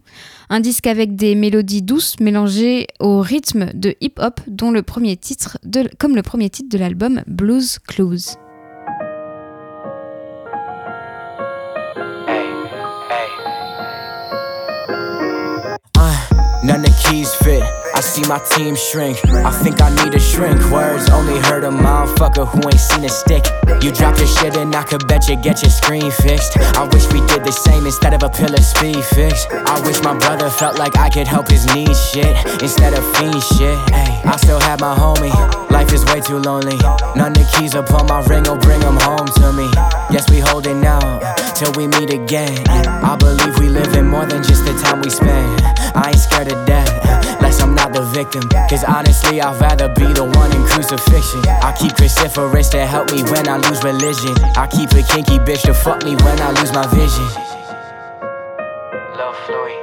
Un 0.51 0.61
disque 0.61 0.89
avec 0.89 1.17
des 1.17 1.35
mélodies 1.35 1.83
douces 1.83 2.21
mélangées 2.21 2.87
au 3.01 3.21
rythme 3.21 3.71
de 3.73 3.97
hip-hop 4.03 4.43
dont 4.47 4.73
le 4.73 4.83
premier 4.83 5.17
titre 5.17 5.57
comme 5.99 6.17
le 6.17 6.23
premier 6.23 6.51
titre 6.51 6.69
de 6.69 6.79
l'album 6.79 7.23
Blues 7.27 7.79
Clues. 7.79 8.37
None 16.63 16.81
of 16.81 16.83
the 16.85 17.09
keys 17.09 17.35
fit. 17.37 17.80
I 18.01 18.03
see 18.03 18.27
my 18.27 18.39
team 18.39 18.75
shrink. 18.77 19.19
I 19.29 19.51
think 19.51 19.83
I 19.83 19.91
need 20.03 20.15
a 20.15 20.19
shrink. 20.19 20.59
Words 20.71 21.11
only 21.11 21.39
hurt 21.39 21.65
a 21.65 21.69
motherfucker 21.69 22.49
who 22.49 22.67
ain't 22.67 22.81
seen 22.81 23.05
a 23.05 23.11
stick. 23.11 23.45
You 23.83 23.93
drop 23.93 24.17
your 24.17 24.27
shit 24.27 24.57
and 24.57 24.75
I 24.75 24.85
could 24.85 25.07
bet 25.07 25.29
you 25.29 25.37
get 25.37 25.61
your 25.61 25.71
screen 25.71 26.11
fixed. 26.11 26.57
I 26.57 26.89
wish 26.95 27.05
we 27.13 27.21
did 27.27 27.45
the 27.45 27.53
same 27.53 27.85
instead 27.85 28.15
of 28.15 28.23
a 28.23 28.31
pill 28.31 28.55
of 28.55 28.65
speed 28.65 29.05
fix. 29.05 29.45
I 29.53 29.79
wish 29.85 30.01
my 30.03 30.17
brother 30.17 30.49
felt 30.49 30.79
like 30.79 30.97
I 30.97 31.11
could 31.11 31.27
help 31.29 31.51
his 31.51 31.67
needs 31.75 32.01
shit 32.09 32.35
instead 32.63 32.95
of 32.95 33.05
fiend 33.17 33.43
shit. 33.43 33.77
Ay, 33.93 34.23
I 34.25 34.37
still 34.39 34.61
have 34.61 34.81
my 34.81 34.97
homie. 34.97 35.37
Life 35.71 35.93
is 35.93 36.03
way 36.07 36.23
too 36.23 36.39
lonely. 36.39 36.79
None 37.17 37.37
of 37.37 37.53
keys 37.53 37.75
upon 37.75 38.07
my 38.07 38.25
ring 38.25 38.45
will 38.45 38.57
bring 38.57 38.81
them 38.81 38.97
home 38.97 39.29
to 39.45 39.53
me. 39.53 39.69
Yes, 40.09 40.25
we 40.31 40.41
holding 40.41 40.87
out 40.87 41.21
till 41.55 41.73
we 41.73 41.87
meet 41.87 42.09
again. 42.09 42.67
I 42.67 43.15
believe 43.17 43.59
we 43.59 43.69
live 43.69 43.93
in 43.95 44.07
more 44.09 44.25
than 44.25 44.43
just 44.43 44.65
the 44.65 44.73
time 44.73 45.03
we 45.03 45.11
spend. 45.11 45.61
I 45.93 46.09
ain't 46.09 46.19
scared 46.19 46.51
of 46.51 46.67
death, 46.67 46.89
I'm 47.59 47.75
not 47.75 47.93
the 47.93 48.03
victim. 48.03 48.43
Cause 48.69 48.85
honestly, 48.85 49.41
I'd 49.41 49.61
rather 49.61 49.89
be 49.89 50.07
the 50.13 50.25
one 50.25 50.53
in 50.55 50.63
crucifixion. 50.67 51.41
I 51.49 51.73
keep 51.73 51.93
cruciferous 51.93 52.71
to 52.71 52.87
help 52.87 53.11
me 53.11 53.23
when 53.25 53.49
I 53.49 53.57
lose 53.57 53.83
religion. 53.83 54.35
I 54.55 54.69
keep 54.69 54.93
a 54.93 55.03
kinky 55.03 55.39
bitch 55.39 55.63
to 55.63 55.75
fuck 55.75 56.05
me 56.05 56.15
when 56.17 56.41
I 56.41 56.51
lose 56.51 56.73
my 56.73 56.87
vision. 56.95 57.27
Love 59.19 59.37
Floyd. 59.47 59.81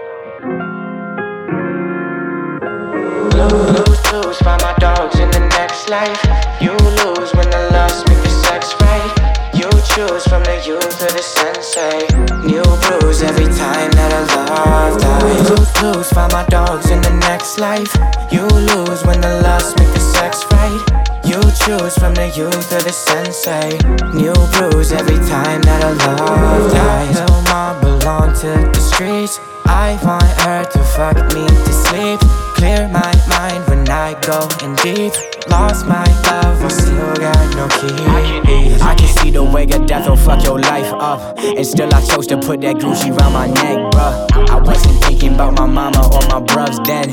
Lose, 3.34 4.14
lose, 4.14 4.38
find 4.40 4.62
my 4.62 4.74
dogs 4.80 5.20
in 5.20 5.30
the 5.32 5.40
next 5.58 5.90
life. 5.90 6.22
You 6.62 6.72
lose 6.72 7.34
when 7.34 7.50
the 7.50 7.70
lust 7.74 8.08
make 8.08 8.22
the 8.24 8.30
sex 8.30 8.74
right. 8.82 9.37
You 9.58 9.72
choose 9.90 10.24
from 10.28 10.44
the 10.44 10.62
youth 10.64 11.00
to 11.00 11.10
the 11.10 11.24
sensei. 11.24 12.06
New 12.46 12.62
bruise 12.86 13.24
every 13.24 13.50
time 13.58 13.90
that 13.98 14.14
I 14.14 14.22
love 14.30 15.02
dies. 15.02 15.50
Lose, 15.50 15.82
lose, 15.82 16.10
find 16.12 16.32
my 16.32 16.46
dogs 16.46 16.92
in 16.92 17.02
the 17.02 17.10
next 17.26 17.58
life. 17.58 17.92
You 18.32 18.46
lose 18.46 19.04
when 19.04 19.20
the 19.20 19.42
lust 19.42 19.76
make 19.80 19.92
the 19.96 20.00
sex 20.00 20.46
right. 20.54 20.78
You 21.26 21.42
choose 21.66 21.98
from 21.98 22.14
the 22.14 22.30
youth 22.38 22.70
to 22.70 22.86
the 22.86 22.94
sensei. 22.94 23.74
New 24.14 24.38
bruise 24.54 24.92
every 24.92 25.18
time 25.26 25.64
that 25.64 25.84
I 25.84 25.92
love 26.06 26.72
dies. 26.72 27.20
Little 27.20 27.42
mom 27.50 27.82
belong 27.82 28.36
to 28.46 28.70
the 28.70 28.80
streets. 28.80 29.40
I 29.66 29.98
want 30.06 30.30
her 30.46 30.66
to 30.66 30.84
fuck 30.94 31.18
me 31.34 31.48
to 31.48 31.74
sleep. 31.74 32.47
Clear 32.58 32.88
my 32.88 33.14
mind 33.30 33.68
when 33.68 33.88
I 33.88 34.20
go 34.22 34.50
in 34.66 34.74
deep. 34.82 35.14
Lost 35.48 35.86
my 35.86 36.04
love, 36.26 36.64
I 36.64 36.68
still 36.70 37.16
got 37.16 37.56
no 37.56 37.68
keys. 37.78 38.82
I 38.82 38.96
can 38.96 39.08
see 39.20 39.30
the 39.30 39.44
way 39.44 39.64
of 39.66 39.86
death 39.86 40.10
will 40.10 40.18
fuck 40.18 40.44
your 40.44 40.60
life 40.60 40.92
up. 40.94 41.38
And 41.38 41.66
still 41.66 41.94
I 41.94 42.02
chose 42.02 42.26
to 42.28 42.38
put 42.38 42.62
that 42.62 42.78
Gucci 42.78 43.16
around 43.16 43.34
my 43.34 43.46
neck, 43.46 43.78
bruh. 43.94 44.50
I 44.50 44.60
wasn't 44.60 45.00
thinking 45.04 45.36
about 45.36 45.54
my 45.54 45.68
mama 45.68 46.02
or 46.08 46.22
my 46.34 46.42
bruvs 46.42 46.84
then. 46.88 47.10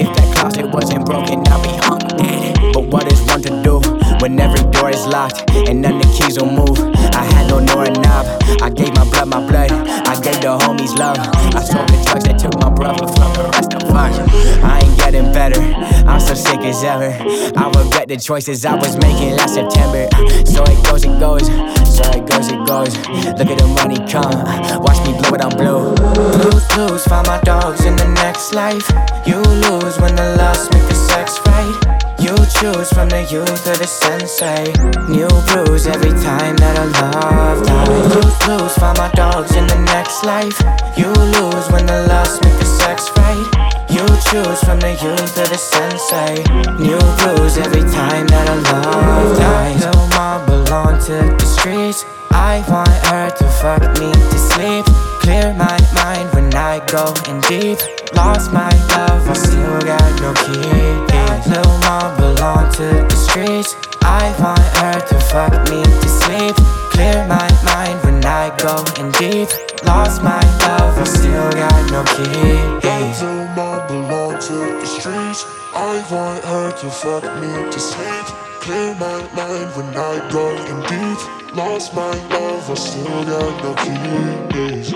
If 0.00 0.16
that 0.16 0.36
closet 0.36 0.66
wasn't 0.66 1.06
broken, 1.06 1.46
I'd 1.46 1.62
be 1.62 1.70
hung 1.78 2.00
dead. 2.18 2.74
But 2.74 2.86
what 2.88 3.10
is 3.12 3.22
one 3.22 3.40
to 3.42 3.62
do 3.62 3.78
when 4.18 4.38
every 4.40 4.68
door 4.72 4.90
is 4.90 5.06
locked 5.06 5.48
and 5.68 5.80
none 5.80 5.96
of 5.96 6.02
the 6.02 6.08
keys 6.18 6.38
will 6.40 6.50
move? 6.50 6.78
I 7.14 7.22
had 7.22 7.46
no 7.48 7.60
Nora 7.60 7.90
knob. 7.90 8.26
I 8.60 8.68
gave 8.68 8.92
my 8.94 9.08
blood, 9.10 9.28
my 9.28 9.46
blood. 9.46 9.70
I 9.70 10.20
gave 10.20 10.40
the 10.40 10.58
homies 10.58 10.98
love. 10.98 11.18
I 11.54 11.62
sold 11.62 11.88
the 11.88 12.02
drugs 12.04 12.24
that 12.24 12.38
took 12.40 12.58
my 12.60 12.68
brother 12.68 13.06
from 13.06 13.32
the 13.34 13.50
rest 13.54 13.77
of. 13.90 14.28
I 14.64 14.80
ain't 14.84 14.98
getting 14.98 15.32
better. 15.32 15.60
I'm 16.06 16.20
so 16.20 16.34
sick 16.34 16.60
as 16.60 16.82
ever. 16.84 17.10
I 17.56 17.64
regret 17.76 18.08
the 18.08 18.16
choices 18.16 18.64
I 18.64 18.74
was 18.74 18.96
making 18.98 19.36
last 19.36 19.54
September. 19.54 20.08
So 20.44 20.62
it 20.64 20.84
goes, 20.84 21.04
it 21.04 21.18
goes. 21.18 21.46
So 21.88 22.04
it 22.12 22.26
goes, 22.26 22.48
it 22.48 22.62
goes. 22.66 22.96
Look 23.38 23.48
at 23.48 23.58
the 23.58 23.68
money 23.78 23.98
come. 24.10 24.38
Watch 24.82 25.00
me 25.06 25.18
blow 25.18 25.34
it 25.34 25.42
on 25.42 25.54
blue. 25.56 25.94
Lose, 26.44 26.66
lose. 26.76 27.04
Find 27.04 27.26
my 27.26 27.40
dogs 27.40 27.84
in 27.84 27.96
the 27.96 28.08
next 28.22 28.54
life. 28.54 28.88
You 29.26 29.38
lose 29.40 29.98
when 29.98 30.14
the 30.14 30.36
lust 30.36 30.72
make 30.72 30.86
the 30.88 30.94
sex 30.94 31.38
right. 31.46 31.98
You 32.20 32.34
choose 32.60 32.90
from 32.92 33.08
the 33.08 33.22
youth 33.30 33.66
or 33.66 33.76
the 33.76 33.86
sensei. 33.86 34.72
New 35.08 35.28
bruise 35.48 35.86
every 35.86 36.10
time 36.22 36.56
that 36.56 36.76
I 36.78 36.84
love 37.00 37.66
dies. 37.66 38.14
Lose, 38.14 38.48
lose, 38.48 38.74
find 38.74 38.98
my 38.98 39.10
dogs 39.12 39.54
in 39.54 39.66
the 39.66 39.78
next 39.92 40.24
life. 40.24 40.58
You 40.96 41.08
lose 41.12 41.70
when 41.70 41.86
the 41.86 42.06
lust 42.08 42.42
make 42.42 42.58
the 42.58 42.64
sex 42.64 43.08
You 43.28 44.06
choose 44.30 44.60
from 44.64 44.80
the 44.80 44.96
youth 45.02 45.36
or 45.36 45.48
the 45.48 45.58
sensei. 45.58 46.40
New 46.80 46.98
bruise 47.20 47.58
every 47.58 47.82
time 47.92 48.26
that 48.28 48.48
I 48.48 48.56
love 48.56 49.36
dies. 49.36 49.84
Little 49.84 50.08
mom 50.16 50.46
belong 50.46 50.98
to 51.06 51.36
the 51.36 51.44
streets. 51.44 52.04
I 52.30 52.64
want 52.68 52.88
her 53.08 53.28
to 53.28 53.44
fuck 53.60 53.82
me 54.00 54.12
to 54.12 54.38
sleep. 54.38 54.84
Clear 55.20 55.52
my 55.52 55.76
mind 55.92 56.32
when 56.32 56.54
I 56.54 56.80
go 56.86 57.12
in 57.28 57.40
deep. 57.42 57.78
Lost 58.14 58.50
my 58.52 58.72
love, 58.96 59.28
I 59.28 59.34
still 59.34 59.80
got 59.80 60.08
no 60.24 60.32
keys. 60.32 61.44
Little 61.52 61.78
mom 61.84 62.16
belong 62.16 62.72
to 62.80 63.04
the 63.08 63.16
streets. 63.16 63.76
I 64.02 64.24
want 64.40 64.64
her 64.80 65.00
to 65.04 65.20
fuck 65.28 65.52
me 65.68 65.84
to 65.84 66.08
sleep. 66.08 66.56
Clear 66.92 67.26
my 67.28 67.48
mind 67.64 68.00
I 68.48 68.56
go 68.56 68.80
in 69.04 69.12
deep. 69.12 69.48
Lost 69.84 70.22
my 70.22 70.40
love, 70.64 70.96
I 70.96 71.04
still 71.04 71.50
got 71.52 71.90
no 71.92 72.02
keys. 72.16 73.20
Little 73.20 73.44
mom 73.54 73.86
belong 73.86 74.40
to 74.40 74.56
the 74.80 74.86
streets. 74.86 75.44
I 75.74 76.02
want 76.10 76.42
her 76.44 76.70
to 76.80 76.90
fuck 76.90 77.24
me 77.42 77.70
to 77.70 77.78
sleep. 77.78 78.24
Clear 78.62 78.94
my 78.94 79.20
mind 79.36 79.76
when 79.76 79.94
I 79.94 80.30
go 80.32 80.48
in 80.48 80.80
deep. 80.88 81.20
Lost 81.56 81.94
my 81.94 82.14
love, 82.28 82.70
I 82.70 82.74
still 82.74 83.24
got 83.26 83.62
no 83.62 83.74
keys. 83.84 84.94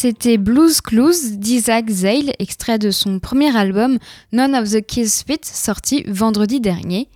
C'était 0.00 0.38
Blues 0.38 0.80
Clues 0.80 1.32
d'Isaac 1.32 1.90
Zale, 1.90 2.30
extrait 2.38 2.78
de 2.78 2.92
son 2.92 3.18
premier 3.18 3.56
album 3.56 3.98
None 4.30 4.54
of 4.54 4.70
the 4.70 4.80
Keys 4.80 5.24
Fit, 5.26 5.40
sorti 5.42 6.04
vendredi 6.06 6.60
dernier. 6.60 7.08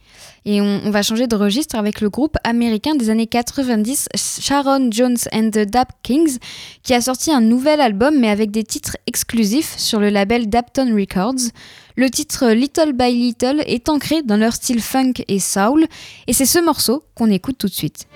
Et 0.47 0.61
on, 0.61 0.91
va 0.91 1.03
changer 1.03 1.29
de 1.29 1.37
registre 1.37 1.77
avec 1.77 2.01
le 2.01 2.11
groupe 2.11 2.37
américain 2.43 2.97
des 2.97 3.09
années 3.09 3.29
90, 3.29 4.09
Sharon 4.17 4.91
Jones 4.91 5.17
and 5.33 5.51
the 5.51 5.61
Dap 5.61 5.93
Kings, 6.03 6.39
qui 6.83 6.93
a 6.93 7.01
sorti 7.01 7.31
un 7.31 7.41
nouvel 7.41 7.81
album 7.81 8.19
mais 8.19 8.31
avec 8.31 8.51
des 8.51 8.65
titres 8.65 8.97
exclusifs 9.07 9.79
sur 9.79 10.01
le 10.01 10.09
label 10.09 10.49
Dapton 10.49 10.93
Records. 10.93 11.53
Le 11.95 12.11
titre 12.11 12.49
Little 12.49 12.95
by 12.95 13.13
Little 13.13 13.63
est 13.65 13.91
ancré 13.91 14.23
dans 14.23 14.37
leur 14.37 14.55
style 14.55 14.83
funk 14.83 15.23
et 15.29 15.39
soul, 15.39 15.87
et 16.27 16.33
c'est 16.33 16.47
ce 16.47 16.59
morceau 16.59 17.05
qu'on 17.15 17.31
écoute 17.31 17.59
tout 17.59 17.69
de 17.69 17.75
suite. 17.75 18.09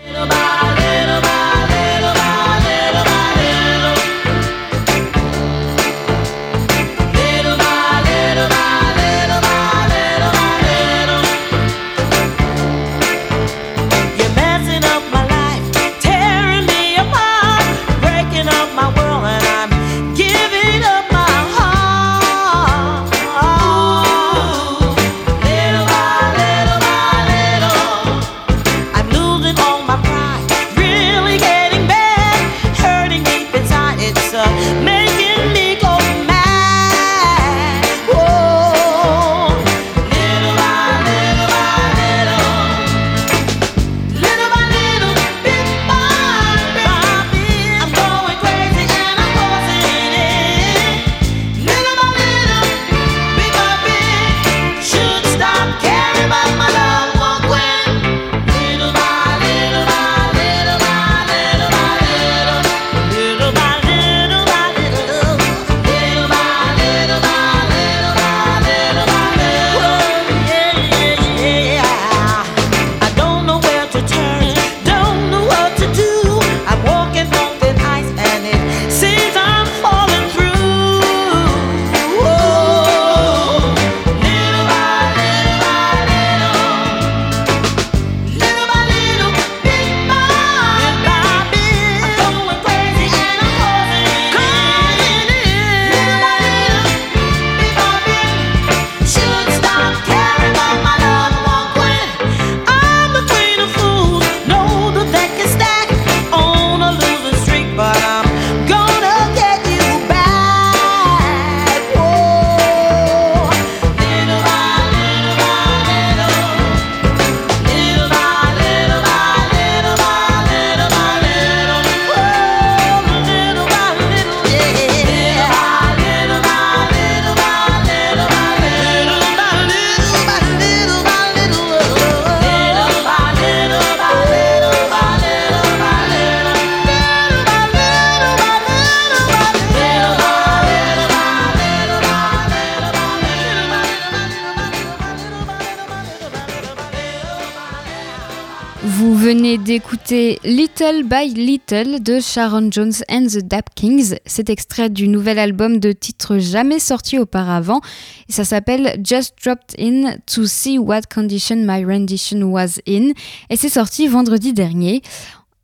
Little 150.79 151.05
by 151.05 151.33
Little 151.35 152.01
de 152.01 152.21
Sharon 152.21 152.71
Jones 152.71 153.03
and 153.09 153.29
the 153.29 153.39
Dap 153.43 153.75
Kings. 153.75 154.17
C'est 154.27 154.51
extrait 154.51 154.91
du 154.91 155.09
nouvel 155.09 155.39
album 155.39 155.81
de 155.81 155.93
titre 155.93 156.37
jamais 156.37 156.81
sorti 156.81 157.19
auparavant. 157.19 157.81
Ça 158.29 158.45
s'appelle 158.45 159.01
Just 159.03 159.37
Dropped 159.43 159.75
In 159.79 160.17
to 160.27 160.45
See 160.45 160.79
What 160.79 161.03
Condition 161.13 161.65
My 161.67 161.83
Rendition 161.83 162.43
Was 162.43 162.79
In. 162.87 163.13
Et 163.49 163.57
c'est 163.57 163.71
sorti 163.71 164.07
vendredi 164.07 164.53
dernier. 164.53 165.01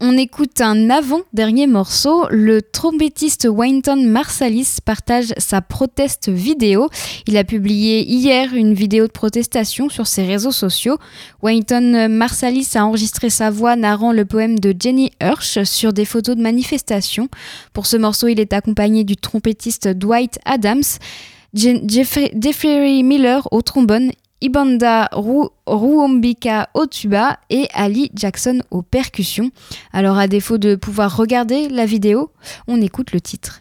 On 0.04 0.18
écoute 0.18 0.60
un 0.60 0.90
avant-dernier 0.90 1.68
morceau. 1.68 2.26
Le 2.28 2.60
trompettiste 2.60 3.46
Wynton 3.48 4.04
Marsalis 4.04 4.78
partage 4.84 5.32
sa 5.38 5.60
proteste 5.60 6.28
vidéo. 6.28 6.88
Il 7.28 7.36
a 7.36 7.44
publié 7.44 8.02
hier 8.02 8.52
une 8.52 8.74
vidéo 8.74 9.06
de 9.06 9.12
protestation 9.12 9.88
sur 9.88 10.08
ses 10.08 10.24
réseaux 10.24 10.50
sociaux. 10.50 10.98
Wynton 11.40 12.08
Marsalis 12.08 12.70
a 12.74 12.84
enregistré 12.84 13.30
sa 13.30 13.50
voix 13.50 13.76
narrant 13.76 14.10
le 14.10 14.24
poème 14.24 14.58
de 14.58 14.74
Jenny 14.76 15.12
Hirsch 15.22 15.62
sur 15.62 15.92
des 15.92 16.04
photos 16.04 16.34
de 16.34 16.42
manifestation. 16.42 17.28
Pour 17.72 17.86
ce 17.86 17.96
morceau, 17.96 18.26
il 18.26 18.40
est 18.40 18.52
accompagné 18.52 19.04
du 19.04 19.16
trompettiste 19.16 19.86
Dwight 19.86 20.40
Adams. 20.44 20.82
Jeffrey 21.54 22.32
Miller 23.04 23.46
au 23.52 23.62
trombone 23.62 24.10
Ibanda 24.42 25.08
Ruombika 25.66 26.68
au 26.74 26.86
tuba 26.86 27.38
et 27.48 27.68
Ali 27.72 28.10
Jackson 28.12 28.60
aux 28.72 28.82
percussions. 28.82 29.52
Alors 29.92 30.18
à 30.18 30.26
défaut 30.26 30.58
de 30.58 30.74
pouvoir 30.74 31.16
regarder 31.16 31.68
la 31.68 31.86
vidéo, 31.86 32.32
on 32.66 32.82
écoute 32.82 33.12
le 33.12 33.20
titre. 33.20 33.60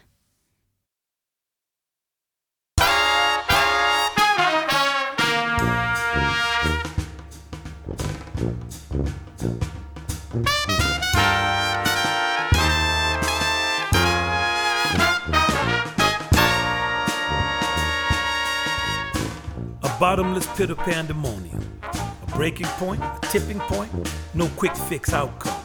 Bottomless 20.02 20.48
pit 20.56 20.68
of 20.68 20.76
pandemonium. 20.78 21.62
A 21.84 22.26
breaking 22.34 22.66
point, 22.66 23.00
a 23.00 23.20
tipping 23.28 23.60
point, 23.60 23.88
no 24.34 24.48
quick 24.56 24.74
fix 24.74 25.12
outcome. 25.12 25.62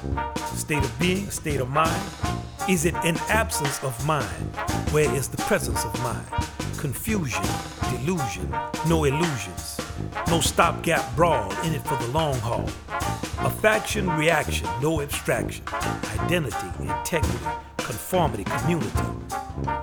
State 0.53 0.83
of 0.83 0.99
being, 0.99 1.31
state 1.31 1.59
of 1.59 1.71
mind. 1.71 1.99
Is 2.69 2.85
it 2.85 2.93
an 2.97 3.17
absence 3.29 3.83
of 3.83 4.05
mind? 4.05 4.55
Where 4.91 5.11
is 5.15 5.27
the 5.27 5.37
presence 5.37 5.83
of 5.83 6.03
mind? 6.03 6.27
Confusion, 6.77 7.41
delusion, 7.89 8.47
no 8.87 9.05
illusions. 9.05 9.81
No 10.27 10.39
stopgap 10.39 11.15
brawl 11.15 11.51
in 11.63 11.73
it 11.73 11.81
for 11.81 11.95
the 11.95 12.07
long 12.09 12.35
haul. 12.35 12.69
A 13.39 13.49
faction 13.49 14.09
reaction, 14.09 14.67
no 14.81 15.01
abstraction. 15.01 15.63
Identity, 16.19 16.67
integrity, 16.79 17.45
conformity, 17.77 18.43
community. 18.43 18.89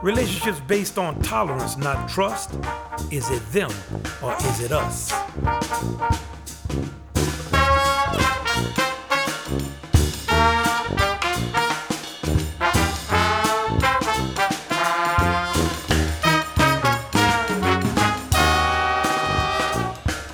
Relationships 0.02 0.60
based 0.66 0.98
on 0.98 1.20
tolerance, 1.22 1.76
not 1.76 2.08
trust. 2.08 2.58
Is 3.12 3.30
it 3.30 3.42
them 3.52 3.70
or 4.22 4.34
is 4.34 4.60
it 4.60 4.72
us? 4.72 5.12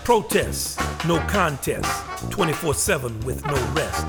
Protests, 0.05 0.77
no 1.07 1.21
contest, 1.29 2.10
24 2.29 2.75
7 2.75 3.21
with 3.21 3.45
no 3.47 3.55
rest. 3.75 4.07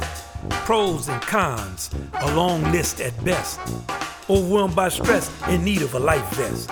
Pros 0.65 1.07
and 1.07 1.21
cons, 1.21 1.89
a 2.21 2.35
long 2.35 2.63
list 2.71 2.99
at 2.99 3.13
best. 3.23 3.59
Overwhelmed 4.29 4.75
by 4.75 4.89
stress, 4.89 5.31
in 5.47 5.63
need 5.63 5.81
of 5.81 5.93
a 5.93 5.99
life 5.99 6.27
vest. 6.31 6.69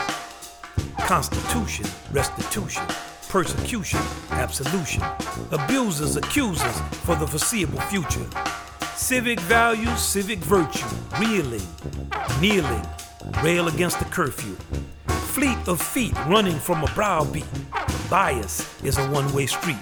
Constitution, 1.07 1.85
restitution, 2.11 2.83
persecution, 3.29 3.99
absolution. 4.31 5.03
Abusers, 5.51 6.17
accusers 6.17 6.79
for 7.05 7.15
the 7.15 7.27
foreseeable 7.27 7.79
future. 7.81 8.27
Civic 8.95 9.39
values, 9.41 9.99
civic 9.99 10.39
virtue, 10.39 10.85
reeling, 11.19 11.65
kneeling, 12.41 12.85
rail 13.43 13.67
against 13.67 13.99
the 13.99 14.05
curfew. 14.05 14.55
Fleet 15.07 15.57
of 15.67 15.81
feet 15.81 16.13
running 16.27 16.59
from 16.59 16.83
a 16.83 16.87
browbeat. 16.93 17.45
Bias 18.09 18.83
is 18.83 18.97
a 18.97 19.07
one 19.09 19.31
way 19.33 19.45
street. 19.45 19.77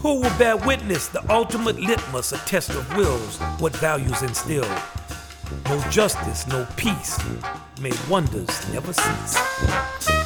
Who 0.00 0.20
will 0.20 0.38
bear 0.38 0.56
witness 0.56 1.08
the 1.08 1.22
ultimate 1.30 1.78
litmus, 1.78 2.32
a 2.32 2.38
test 2.38 2.70
of 2.70 2.96
wills, 2.96 3.38
what 3.58 3.76
values 3.76 4.22
instill? 4.22 4.68
No 5.66 5.80
justice, 5.90 6.46
no 6.46 6.66
peace. 6.76 7.18
May 7.80 7.92
wonders 8.08 8.72
never 8.72 8.92
cease. 8.92 10.25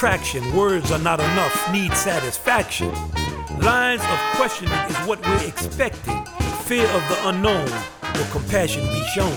Gaining 0.00 0.18
traction. 0.18 0.56
Words 0.56 0.90
are 0.90 0.98
not 0.98 1.20
enough, 1.20 1.72
need 1.72 1.92
satisfaction. 1.94 2.92
Lines 3.60 4.02
of 4.02 4.18
questioning 4.36 4.72
is 4.88 4.96
what 5.06 5.20
we're 5.26 5.46
expecting. 5.46 6.24
Fear 6.64 6.86
of 6.86 7.02
the 7.08 7.28
unknown, 7.28 7.68
will 8.14 8.30
compassion 8.30 8.82
be 8.86 9.02
shown? 9.14 9.36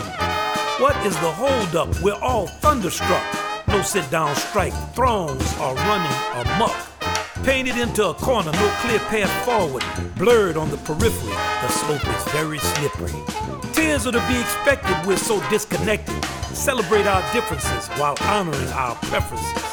What 0.80 0.96
is 1.06 1.14
the 1.16 1.32
holdup? 1.32 2.02
We're 2.02 2.22
all 2.22 2.48
thunderstruck. 2.62 3.24
No 3.68 3.82
sit 3.82 4.10
down 4.12 4.36
strike. 4.36 4.74
Thrones 4.96 5.44
are 5.58 5.76
running 5.76 6.48
amok. 6.48 6.76
Painted 7.44 7.78
into 7.78 8.08
a 8.08 8.14
corner, 8.14 8.52
no 8.52 8.70
clear 8.82 9.00
path 9.00 9.46
forward. 9.46 9.84
Blurred 10.18 10.56
on 10.56 10.70
the 10.70 10.78
periphery, 10.78 11.34
the 11.62 11.68
slope 11.68 12.08
is 12.08 12.24
very 12.32 12.60
slippery. 12.60 13.14
Tears 13.74 14.08
are 14.08 14.14
to 14.14 14.28
be 14.28 14.40
expected, 14.40 14.96
we're 15.06 15.18
so 15.18 15.42
disconnected. 15.50 16.24
Celebrate 16.54 17.06
our 17.06 17.22
differences 17.34 17.88
while 18.00 18.16
honoring 18.22 18.70
our 18.70 18.96
preferences 18.96 19.73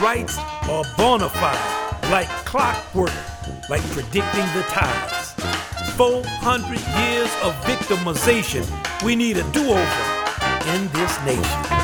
rights 0.00 0.36
are 0.68 0.84
bona 0.96 1.28
fide, 1.28 2.10
like 2.10 2.28
clockwork, 2.44 3.12
like 3.70 3.82
predicting 3.90 4.46
the 4.54 4.64
tides. 4.68 5.32
400 5.96 6.78
years 6.98 7.30
of 7.42 7.54
victimization, 7.64 8.64
we 9.04 9.16
need 9.16 9.38
a 9.38 9.52
do 9.52 9.64
over 9.70 10.26
in 10.74 10.88
this 10.92 11.18
nation. 11.24 11.75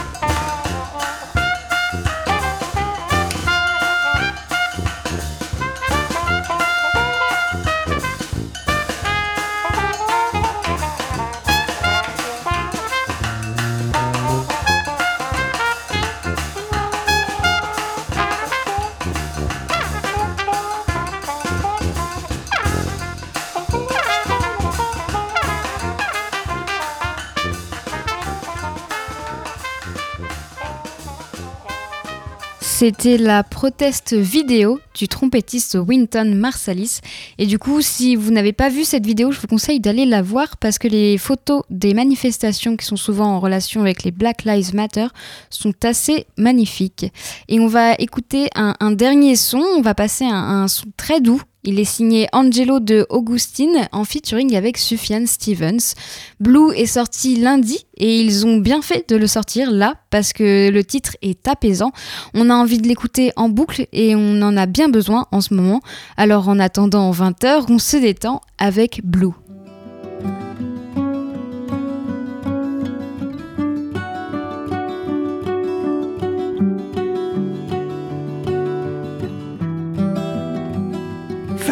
C'était 32.85 33.17
la 33.17 33.45
proteste 33.45 34.13
vidéo 34.13 34.81
du 34.97 35.07
trompettiste 35.07 35.79
Winton 35.81 36.35
Marsalis. 36.35 36.99
Et 37.39 37.47
du 37.47 37.57
coup, 37.57 37.81
si 37.81 38.17
vous 38.17 38.33
n'avez 38.33 38.53
pas 38.53 38.71
vu 38.71 38.83
cette 38.83 39.07
vidéo, 39.07 39.31
je 39.31 39.39
vous 39.39 39.47
conseille 39.47 39.79
d'aller 39.79 40.05
la 40.05 40.21
voir 40.21 40.57
parce 40.57 40.79
que 40.79 40.89
les 40.89 41.17
photos 41.17 41.63
des 41.71 41.95
manifestations 41.95 42.77
qui 42.77 42.85
sont 42.85 42.97
souvent 42.97 43.27
en 43.27 43.39
relation 43.39 43.83
avec 43.83 44.03
les 44.03 44.11
Black 44.11 44.43
Lives 44.43 44.75
Matter 44.75 45.07
sont 45.49 45.75
assez 45.85 46.27
magnifiques. 46.37 47.07
Et 47.47 47.61
on 47.61 47.69
va 47.69 47.93
écouter 48.01 48.49
un, 48.57 48.91
dernier 48.91 49.37
son, 49.37 49.63
on 49.77 49.81
va 49.81 49.95
passer 49.95 50.25
un, 50.25 50.35
un 50.63 50.67
son 50.67 50.87
très 50.97 51.21
doux 51.21 51.41
Il 51.65 51.79
est 51.79 51.85
signé 51.85 52.27
Angelo 52.33 52.81
de 52.81 53.07
Augustine 53.09 53.89
en 53.93 54.05
featuring 54.05 54.57
avec 54.57 54.79
Sufjan 54.79 55.27
Stevens. 55.27 55.95
Blue 56.41 56.75
est 56.75 56.87
sorti 56.87 57.37
lundi 57.37 57.87
et 57.97 58.21
ils 58.21 58.45
ont 58.45 58.57
bien 58.57 58.83
fait 58.83 59.09
de 59.09 59.15
le 59.15 59.29
sortir 59.29 59.71
là 59.71 59.95
parce 60.11 60.33
que 60.33 60.71
le 60.71 60.83
titre 60.83 61.17
est 61.23 61.47
apaisant. 61.47 61.93
On 62.35 62.51
a 62.51 62.55
envie 62.55 62.79
de 62.79 62.89
l'écouter 62.89 63.31
en 63.37 63.49
boucle 63.49 63.87
et 63.93 64.17
on 64.17 64.43
en 64.43 64.57
a 64.57 64.67
bien 64.67 64.89
besoin 64.89 65.29
en 65.31 65.41
ce 65.41 65.55
moment. 65.55 65.81
Alors 66.17 66.49
en 66.49 66.59
attendant 66.59 67.13
20h, 67.13 67.67
on 67.69 67.79
se 67.79 67.97
détend 67.97 68.41
avec 68.59 69.01
Blue. 69.05 69.31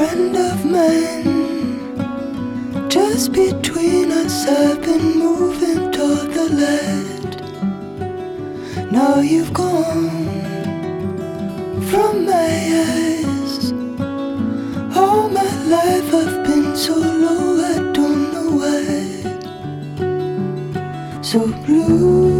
Friend 0.01 0.35
of 0.37 0.65
mine. 0.65 1.25
Just 2.89 3.33
between 3.33 4.11
us, 4.11 4.47
I've 4.47 4.81
been 4.81 5.19
moving 5.19 5.93
toward 5.93 6.31
the 6.37 6.47
light. 6.65 7.33
Now 8.91 9.21
you've 9.21 9.53
gone 9.53 10.09
from 11.91 12.25
my 12.33 12.53
eyes. 12.87 13.73
All 14.97 15.29
my 15.29 15.51
life 15.77 16.09
I've 16.21 16.39
been 16.49 16.75
so 16.75 16.95
low, 17.25 17.45
I 17.73 17.75
don't 17.99 18.25
know 18.35 18.51
why. 18.63 18.85
So 21.21 21.39
blue. 21.67 22.40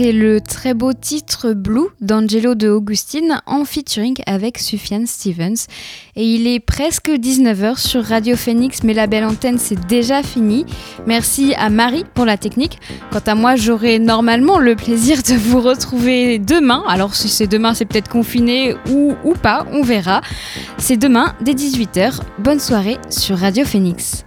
C'était 0.00 0.12
le 0.12 0.40
très 0.40 0.72
beau 0.72 0.94
titre 0.94 1.52
Blue 1.52 1.88
d'Angelo 2.00 2.54
de 2.54 2.70
Augustine 2.70 3.42
en 3.44 3.66
featuring 3.66 4.16
avec 4.24 4.56
Sufjan 4.56 5.04
Stevens. 5.04 5.66
Et 6.16 6.24
il 6.24 6.46
est 6.46 6.58
presque 6.58 7.10
19h 7.10 7.76
sur 7.76 8.02
Radio 8.02 8.34
Phoenix, 8.34 8.82
mais 8.82 8.94
la 8.94 9.06
belle 9.06 9.26
antenne 9.26 9.58
c'est 9.58 9.86
déjà 9.88 10.22
fini. 10.22 10.64
Merci 11.06 11.52
à 11.58 11.68
Marie 11.68 12.06
pour 12.14 12.24
la 12.24 12.38
technique. 12.38 12.78
Quant 13.12 13.20
à 13.26 13.34
moi, 13.34 13.56
j'aurai 13.56 13.98
normalement 13.98 14.58
le 14.58 14.74
plaisir 14.74 15.18
de 15.22 15.34
vous 15.34 15.60
retrouver 15.60 16.38
demain. 16.38 16.82
Alors 16.88 17.14
si 17.14 17.28
c'est 17.28 17.46
demain, 17.46 17.74
c'est 17.74 17.84
peut-être 17.84 18.08
confiné 18.08 18.76
ou, 18.90 19.12
ou 19.22 19.34
pas, 19.34 19.66
on 19.70 19.82
verra. 19.82 20.22
C'est 20.78 20.96
demain 20.96 21.34
dès 21.42 21.52
18h. 21.52 22.20
Bonne 22.38 22.60
soirée 22.60 22.96
sur 23.10 23.36
Radio 23.36 23.66
Phoenix. 23.66 24.24